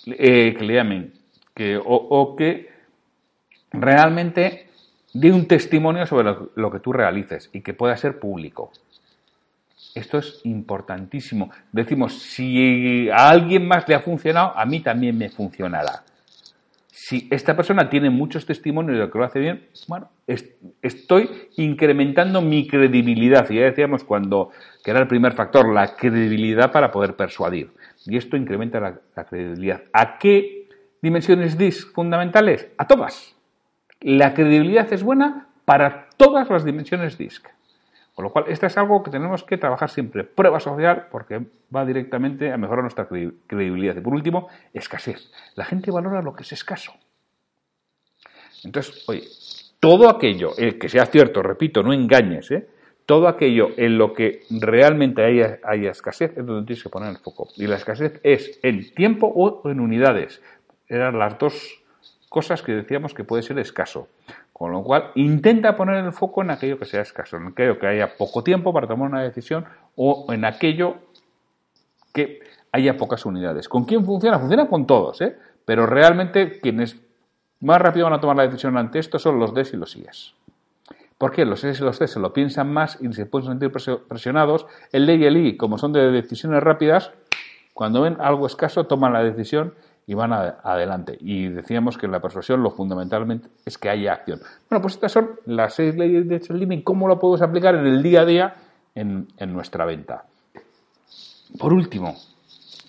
eh, 0.06 0.56
le 0.60 0.74
llamen, 0.74 1.12
que, 1.54 1.80
o, 1.84 2.36
que 2.36 2.70
realmente 3.72 4.70
dé 5.12 5.32
un 5.32 5.46
testimonio 5.46 6.06
sobre 6.06 6.34
lo 6.54 6.70
que 6.70 6.80
tú 6.80 6.92
realices 6.92 7.50
y 7.52 7.60
que 7.60 7.74
pueda 7.74 7.96
ser 7.96 8.18
público. 8.18 8.72
Esto 9.94 10.18
es 10.18 10.40
importantísimo. 10.44 11.50
Decimos, 11.70 12.14
si 12.14 13.10
a 13.10 13.28
alguien 13.28 13.66
más 13.66 13.86
le 13.88 13.94
ha 13.94 14.00
funcionado, 14.00 14.56
a 14.56 14.64
mí 14.64 14.80
también 14.80 15.18
me 15.18 15.28
funcionará. 15.28 16.04
Si 16.90 17.28
esta 17.30 17.56
persona 17.56 17.90
tiene 17.90 18.10
muchos 18.10 18.46
testimonios 18.46 18.98
de 18.98 19.10
que 19.10 19.18
lo 19.18 19.24
hace 19.24 19.40
bien, 19.40 19.66
bueno, 19.88 20.08
estoy 20.80 21.28
incrementando 21.56 22.40
mi 22.40 22.66
credibilidad. 22.66 23.50
Y 23.50 23.56
ya 23.56 23.64
decíamos 23.64 24.04
cuando, 24.04 24.50
que 24.84 24.92
era 24.92 25.00
el 25.00 25.08
primer 25.08 25.32
factor, 25.32 25.72
la 25.72 25.94
credibilidad 25.96 26.70
para 26.70 26.90
poder 26.90 27.16
persuadir. 27.16 27.70
Y 28.06 28.16
esto 28.16 28.36
incrementa 28.36 28.80
la, 28.80 29.24
credibilidad. 29.24 29.82
¿A 29.92 30.18
qué 30.18 30.68
dimensiones 31.02 31.58
DISC 31.58 31.92
fundamentales? 31.92 32.68
A 32.78 32.86
todas. 32.86 33.34
La 34.02 34.34
credibilidad 34.34 34.92
es 34.92 35.02
buena 35.02 35.48
para 35.64 36.08
todas 36.16 36.50
las 36.50 36.64
dimensiones 36.64 37.16
DISC. 37.16 37.46
Con 38.14 38.24
lo 38.24 38.30
cual, 38.30 38.44
esto 38.48 38.66
es 38.66 38.76
algo 38.76 39.02
que 39.02 39.10
tenemos 39.10 39.42
que 39.44 39.56
trabajar 39.56 39.88
siempre. 39.88 40.24
Prueba 40.24 40.60
social, 40.60 41.06
porque 41.10 41.40
va 41.74 41.86
directamente 41.86 42.52
a 42.52 42.58
mejorar 42.58 42.82
nuestra 42.82 43.06
credibilidad. 43.06 43.96
Y 43.96 44.00
por 44.00 44.12
último, 44.12 44.48
escasez. 44.74 45.32
La 45.54 45.64
gente 45.64 45.90
valora 45.90 46.20
lo 46.20 46.34
que 46.34 46.42
es 46.42 46.52
escaso. 46.52 46.92
Entonces, 48.64 49.04
oye, 49.08 49.22
todo 49.80 50.10
aquello, 50.10 50.50
eh, 50.58 50.78
que 50.78 50.88
sea 50.88 51.06
cierto, 51.06 51.42
repito, 51.42 51.82
no 51.82 51.92
engañes, 51.92 52.50
¿eh? 52.50 52.68
todo 53.06 53.28
aquello 53.28 53.70
en 53.76 53.98
lo 53.98 54.12
que 54.12 54.42
realmente 54.50 55.24
haya, 55.24 55.58
haya, 55.64 55.90
escasez 55.90 56.36
es 56.36 56.46
donde 56.46 56.66
tienes 56.66 56.82
que 56.82 56.88
poner 56.90 57.10
el 57.10 57.18
foco. 57.18 57.48
Y 57.56 57.66
la 57.66 57.76
escasez 57.76 58.20
es 58.22 58.60
en 58.62 58.94
tiempo 58.94 59.26
o 59.26 59.68
en 59.68 59.80
unidades. 59.80 60.42
Eran 60.86 61.18
las 61.18 61.38
dos 61.38 61.81
cosas 62.32 62.62
que 62.62 62.72
decíamos 62.72 63.12
que 63.12 63.24
puede 63.24 63.42
ser 63.42 63.58
escaso. 63.58 64.08
Con 64.54 64.72
lo 64.72 64.82
cual, 64.82 65.10
intenta 65.16 65.76
poner 65.76 66.02
el 66.02 66.12
foco 66.12 66.42
en 66.42 66.50
aquello 66.50 66.78
que 66.78 66.86
sea 66.86 67.02
escaso, 67.02 67.36
en 67.36 67.48
aquello 67.48 67.78
que 67.78 67.86
haya 67.86 68.16
poco 68.16 68.42
tiempo 68.42 68.72
para 68.72 68.88
tomar 68.88 69.10
una 69.10 69.22
decisión 69.22 69.66
o 69.96 70.26
en 70.32 70.46
aquello 70.46 70.96
que 72.14 72.40
haya 72.72 72.96
pocas 72.96 73.26
unidades. 73.26 73.68
¿Con 73.68 73.84
quién 73.84 74.04
funciona? 74.06 74.38
Funciona 74.38 74.66
con 74.66 74.86
todos, 74.86 75.20
¿eh? 75.20 75.36
pero 75.66 75.86
realmente 75.86 76.58
quienes 76.58 76.96
más 77.60 77.80
rápido 77.80 78.06
van 78.06 78.14
a 78.14 78.20
tomar 78.20 78.36
la 78.36 78.44
decisión 78.44 78.78
ante 78.78 78.98
esto 78.98 79.18
son 79.18 79.38
los 79.38 79.52
DES 79.52 79.74
y 79.74 79.76
los 79.76 79.94
IES. 79.94 80.34
¿Por 81.18 81.32
qué? 81.32 81.44
Los 81.44 81.62
IES 81.62 81.80
y 81.80 81.84
los 81.84 81.98
DES 81.98 82.12
se 82.12 82.20
lo 82.20 82.32
piensan 82.32 82.72
más 82.72 82.98
y 83.00 83.12
se 83.12 83.26
pueden 83.26 83.48
sentir 83.48 83.70
presionados. 84.08 84.66
El 84.90 85.06
D 85.06 85.16
y 85.16 85.24
el 85.26 85.36
I, 85.36 85.58
como 85.58 85.76
son 85.76 85.92
de 85.92 86.10
decisiones 86.10 86.62
rápidas, 86.62 87.12
cuando 87.74 88.00
ven 88.00 88.16
algo 88.20 88.46
escaso, 88.46 88.84
toman 88.84 89.12
la 89.12 89.22
decisión 89.22 89.74
y 90.12 90.14
van 90.14 90.34
adelante. 90.34 91.16
Y 91.20 91.48
decíamos 91.48 91.96
que 91.96 92.04
en 92.04 92.12
la 92.12 92.20
persuasión 92.20 92.62
lo 92.62 92.70
fundamentalmente 92.70 93.48
es 93.64 93.78
que 93.78 93.88
haya 93.88 94.12
acción. 94.12 94.40
Bueno, 94.68 94.82
pues 94.82 94.94
estas 94.94 95.10
son 95.10 95.30
las 95.46 95.72
seis 95.72 95.96
leyes 95.96 96.28
de 96.28 96.36
y 96.74 96.82
cómo 96.82 97.08
lo 97.08 97.18
podemos 97.18 97.40
aplicar 97.40 97.74
en 97.76 97.86
el 97.86 98.02
día 98.02 98.20
a 98.20 98.26
día 98.26 98.54
en, 98.94 99.28
en 99.38 99.52
nuestra 99.54 99.86
venta. 99.86 100.26
Por 101.58 101.72
último, 101.72 102.14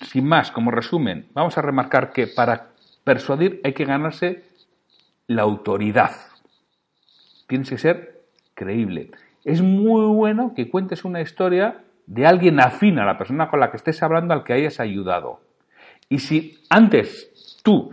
sin 0.02 0.28
más, 0.28 0.52
como 0.52 0.70
resumen, 0.70 1.28
vamos 1.34 1.58
a 1.58 1.62
remarcar 1.62 2.12
que 2.12 2.28
para 2.28 2.72
persuadir 3.06 3.62
hay 3.64 3.72
que 3.72 3.86
ganarse 3.86 4.44
la 5.28 5.44
autoridad. 5.44 6.12
Tienes 7.48 7.70
que 7.70 7.78
ser 7.78 8.26
creíble. 8.54 9.12
Es 9.46 9.62
muy 9.62 10.14
bueno 10.14 10.54
que 10.54 10.70
cuentes 10.70 11.06
una 11.06 11.22
historia 11.22 11.86
de 12.06 12.26
alguien 12.28 12.60
afín 12.60 13.00
a 13.00 13.06
la 13.06 13.18
persona 13.18 13.50
con 13.50 13.62
la 13.62 13.72
que 13.72 13.78
estés 13.78 14.04
hablando 14.04 14.34
al 14.34 14.44
que 14.44 14.52
hayas 14.52 14.82
ayudado. 14.82 15.40
Y 16.10 16.20
si 16.20 16.60
antes 16.70 17.60
tú 17.63 17.92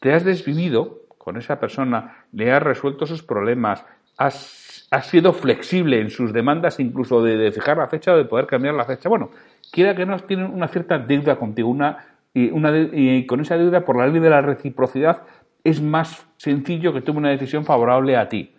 te 0.00 0.12
has 0.12 0.24
desvivido 0.24 1.00
con 1.18 1.36
esa 1.36 1.58
persona, 1.58 2.24
le 2.32 2.52
has 2.52 2.62
resuelto 2.62 3.06
sus 3.06 3.22
problemas, 3.22 3.84
has, 4.18 4.86
sido 5.02 5.32
flexible 5.32 6.00
en 6.00 6.10
sus 6.10 6.32
demandas, 6.32 6.78
incluso 6.78 7.22
de, 7.22 7.50
fijar 7.50 7.78
la 7.78 7.88
fecha 7.88 8.12
o 8.12 8.16
de 8.16 8.26
poder 8.26 8.46
cambiar 8.46 8.74
la 8.74 8.84
fecha, 8.84 9.08
bueno, 9.08 9.30
quiera 9.72 9.94
que 9.96 10.06
no 10.06 10.18
tienen 10.20 10.52
una 10.52 10.68
cierta 10.68 10.98
deuda 10.98 11.36
contigo, 11.36 11.68
una, 11.68 12.04
y, 12.32 12.50
una 12.50 12.70
y 12.76 13.26
con 13.26 13.40
esa 13.40 13.56
deuda, 13.56 13.84
por 13.84 13.96
la 13.96 14.06
ley 14.06 14.20
de 14.20 14.30
la 14.30 14.40
reciprocidad, 14.40 15.22
es 15.64 15.80
más 15.80 16.26
sencillo 16.36 16.92
que 16.92 17.00
tome 17.00 17.18
una 17.18 17.30
decisión 17.30 17.64
favorable 17.64 18.16
a 18.16 18.28
ti. 18.28 18.54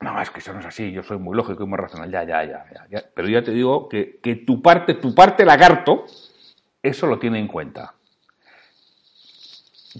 No, 0.00 0.18
es 0.22 0.30
que 0.30 0.38
eso 0.38 0.54
no 0.54 0.60
es 0.60 0.66
así, 0.66 0.92
yo 0.92 1.02
soy 1.02 1.18
muy 1.18 1.36
lógico 1.36 1.64
y 1.64 1.66
muy 1.66 1.76
racional, 1.76 2.10
ya, 2.10 2.24
ya, 2.24 2.44
ya, 2.44 2.64
ya. 2.88 3.02
Pero 3.14 3.28
ya 3.28 3.42
te 3.42 3.50
digo 3.50 3.88
que, 3.88 4.18
que 4.22 4.36
tu 4.36 4.62
parte, 4.62 4.94
tu 4.94 5.14
parte 5.14 5.44
lagarto, 5.44 6.06
eso 6.82 7.06
lo 7.06 7.18
tiene 7.18 7.38
en 7.38 7.48
cuenta. 7.48 7.94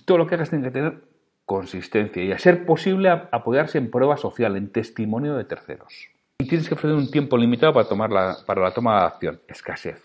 Todo 0.05 0.19
lo 0.19 0.27
que 0.27 0.37
hagas 0.37 0.51
tiene 0.51 0.65
que 0.65 0.71
tener 0.71 1.03
consistencia 1.45 2.23
y 2.23 2.33
a 2.33 2.39
ser 2.39 2.65
posible 2.65 3.11
apoyarse 3.11 3.79
en 3.79 3.91
prueba 3.91 4.17
social, 4.17 4.57
en 4.57 4.71
testimonio 4.71 5.35
de 5.35 5.45
terceros. 5.45 6.09
Y 6.39 6.47
tienes 6.47 6.69
que 6.69 6.75
ofrecer 6.75 6.97
un 6.97 7.11
tiempo 7.11 7.37
limitado 7.37 7.73
para, 7.73 7.89
tomar 7.89 8.11
la, 8.11 8.37
para 8.47 8.63
la 8.63 8.71
toma 8.73 9.01
de 9.01 9.07
acción. 9.07 9.41
Escasez. 9.49 10.01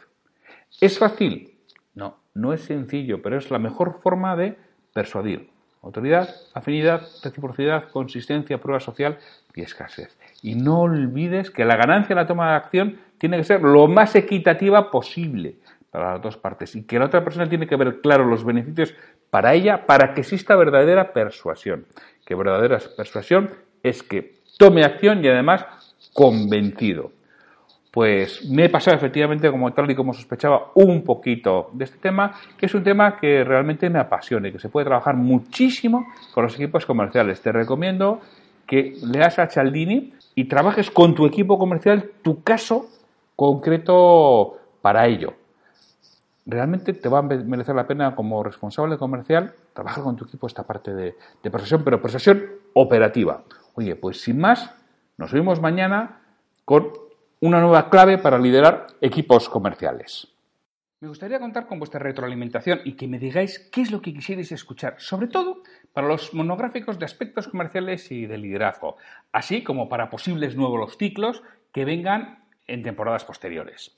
¿Es 0.81 0.97
fácil? 0.97 1.53
No, 1.93 2.17
no 2.33 2.51
es 2.51 2.61
sencillo, 2.61 3.21
pero 3.21 3.37
es 3.37 3.51
la 3.51 3.59
mejor 3.59 4.01
forma 4.01 4.35
de 4.35 4.57
persuadir. 4.93 5.49
Autoridad, 5.81 6.27
afinidad, 6.55 7.07
reciprocidad, 7.23 7.89
consistencia, 7.89 8.59
prueba 8.59 8.79
social 8.79 9.19
y 9.53 9.61
escasez. 9.61 10.17
Y 10.41 10.55
no 10.55 10.81
olvides 10.81 11.51
que 11.51 11.63
la 11.63 11.75
ganancia 11.75 12.13
en 12.13 12.17
la 12.17 12.27
toma 12.27 12.49
de 12.49 12.55
acción 12.55 12.99
tiene 13.19 13.37
que 13.37 13.43
ser 13.43 13.61
lo 13.61 13.87
más 13.87 14.15
equitativa 14.15 14.89
posible 14.89 15.57
para 15.95 16.11
las 16.11 16.21
dos 16.21 16.35
partes 16.35 16.75
y 16.75 16.83
que 16.83 16.99
la 16.99 17.05
otra 17.05 17.23
persona 17.23 17.47
tiene 17.47 17.67
que 17.67 17.77
ver 17.77 18.01
claro 18.01 18.25
los 18.25 18.43
beneficios 18.43 18.93
para 19.29 19.53
ella 19.53 19.85
para 19.85 20.13
que 20.13 20.21
exista 20.21 20.53
verdadera 20.57 21.13
persuasión. 21.13 21.85
Que 22.25 22.35
verdadera 22.35 22.79
persuasión 22.97 23.49
es 23.81 24.03
que 24.03 24.39
tome 24.57 24.83
acción 24.83 25.23
y 25.23 25.29
además 25.29 25.65
convencido. 26.13 27.13
Pues 27.91 28.45
me 28.49 28.65
he 28.65 28.69
pasado 28.69 28.97
efectivamente, 28.97 29.49
como 29.49 29.71
tal 29.71 29.89
y 29.89 29.95
como 29.95 30.11
sospechaba, 30.11 30.71
un 30.75 31.01
poquito 31.01 31.69
de 31.71 31.85
este 31.85 31.97
tema, 31.99 32.33
que 32.57 32.65
es 32.65 32.75
un 32.75 32.83
tema 32.83 33.15
que 33.15 33.45
realmente 33.45 33.89
me 33.89 33.99
apasiona 33.99 34.49
y 34.49 34.51
que 34.51 34.59
se 34.59 34.67
puede 34.67 34.87
trabajar 34.87 35.15
muchísimo 35.15 36.07
con 36.33 36.43
los 36.43 36.55
equipos 36.55 36.85
comerciales. 36.85 37.41
Te 37.41 37.53
recomiendo 37.53 38.19
que 38.67 38.95
leas 39.01 39.39
a 39.39 39.47
Cialdini 39.47 40.11
y 40.35 40.43
trabajes 40.49 40.91
con 40.91 41.15
tu 41.15 41.25
equipo 41.25 41.57
comercial 41.57 42.11
tu 42.21 42.43
caso 42.43 42.87
concreto 43.37 44.57
para 44.81 45.07
ello 45.07 45.44
realmente 46.45 46.93
te 46.93 47.09
va 47.09 47.19
a 47.19 47.21
merecer 47.21 47.75
la 47.75 47.87
pena 47.87 48.15
como 48.15 48.43
responsable 48.43 48.97
comercial 48.97 49.53
trabajar 49.73 50.03
con 50.03 50.15
tu 50.15 50.25
equipo 50.25 50.47
esta 50.47 50.63
parte 50.63 50.93
de, 50.93 51.15
de 51.43 51.51
persuasión, 51.51 51.83
pero 51.83 52.01
persuasión 52.01 52.45
operativa. 52.73 53.43
Oye, 53.73 53.95
pues 53.95 54.21
sin 54.21 54.39
más, 54.39 54.73
nos 55.17 55.31
vemos 55.31 55.61
mañana 55.61 56.21
con 56.63 56.91
una 57.41 57.59
nueva 57.61 57.89
clave 57.89 58.17
para 58.17 58.37
liderar 58.37 58.87
equipos 59.01 59.49
comerciales. 59.49 60.27
Me 61.01 61.09
gustaría 61.09 61.39
contar 61.39 61.67
con 61.67 61.77
vuestra 61.77 61.99
retroalimentación 61.99 62.79
y 62.85 62.93
que 62.93 63.07
me 63.07 63.19
digáis 63.19 63.59
qué 63.71 63.81
es 63.81 63.91
lo 63.91 64.01
que 64.01 64.13
quisierais 64.13 64.51
escuchar, 64.51 64.95
sobre 64.97 65.27
todo 65.27 65.61
para 65.93 66.07
los 66.07 66.33
monográficos 66.33 66.97
de 66.97 67.05
aspectos 67.05 67.47
comerciales 67.47 68.11
y 68.11 68.25
de 68.25 68.37
liderazgo, 68.37 68.97
así 69.31 69.63
como 69.63 69.89
para 69.89 70.09
posibles 70.09 70.55
nuevos 70.55 70.97
ciclos 70.97 71.43
que 71.73 71.85
vengan 71.85 72.45
en 72.65 72.81
temporadas 72.81 73.25
posteriores. 73.25 73.95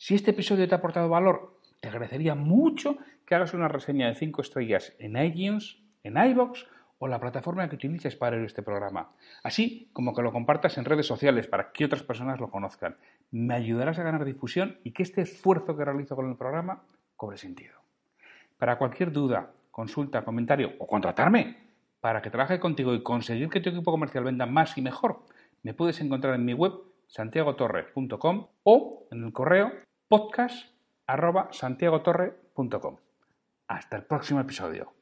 Si 0.00 0.14
este 0.14 0.30
episodio 0.30 0.68
te 0.68 0.76
ha 0.76 0.78
aportado 0.78 1.08
valor, 1.08 1.58
te 1.80 1.88
agradecería 1.88 2.36
mucho 2.36 2.98
que 3.26 3.34
hagas 3.34 3.52
una 3.52 3.66
reseña 3.66 4.06
de 4.06 4.14
5 4.14 4.42
estrellas 4.42 4.94
en 5.00 5.16
iTunes, 5.16 5.76
en 6.04 6.16
iBox 6.16 6.66
o 7.00 7.08
la 7.08 7.18
plataforma 7.18 7.68
que 7.68 7.74
utilices 7.74 8.14
para 8.14 8.36
ver 8.36 8.46
este 8.46 8.62
programa, 8.62 9.10
así 9.42 9.90
como 9.92 10.14
que 10.14 10.22
lo 10.22 10.30
compartas 10.30 10.78
en 10.78 10.84
redes 10.84 11.06
sociales 11.06 11.48
para 11.48 11.72
que 11.72 11.84
otras 11.84 12.04
personas 12.04 12.38
lo 12.38 12.48
conozcan. 12.48 12.96
Me 13.32 13.54
ayudarás 13.54 13.98
a 13.98 14.04
ganar 14.04 14.24
difusión 14.24 14.78
y 14.84 14.92
que 14.92 15.02
este 15.02 15.22
esfuerzo 15.22 15.76
que 15.76 15.84
realizo 15.84 16.14
con 16.14 16.30
el 16.30 16.36
programa 16.36 16.84
cobre 17.16 17.36
sentido. 17.36 17.74
Para 18.56 18.78
cualquier 18.78 19.10
duda, 19.10 19.50
consulta, 19.72 20.24
comentario 20.24 20.74
o 20.78 20.86
contratarme 20.86 21.56
para 22.00 22.22
que 22.22 22.30
trabaje 22.30 22.60
contigo 22.60 22.94
y 22.94 23.02
conseguir 23.02 23.48
que 23.48 23.60
tu 23.60 23.70
equipo 23.70 23.90
comercial 23.90 24.22
venda 24.22 24.46
más 24.46 24.78
y 24.78 24.82
mejor, 24.82 25.22
me 25.64 25.74
puedes 25.74 26.00
encontrar 26.00 26.36
en 26.36 26.44
mi 26.44 26.54
web 26.54 26.72
santiagotorre.com 27.08 28.46
o 28.62 29.08
en 29.10 29.24
el 29.24 29.32
correo 29.32 29.72
podcast 30.08 30.70
arroba 31.06 31.48
santiagotorre.com. 31.52 32.96
Hasta 33.68 33.96
el 33.96 34.04
próximo 34.04 34.40
episodio. 34.40 34.97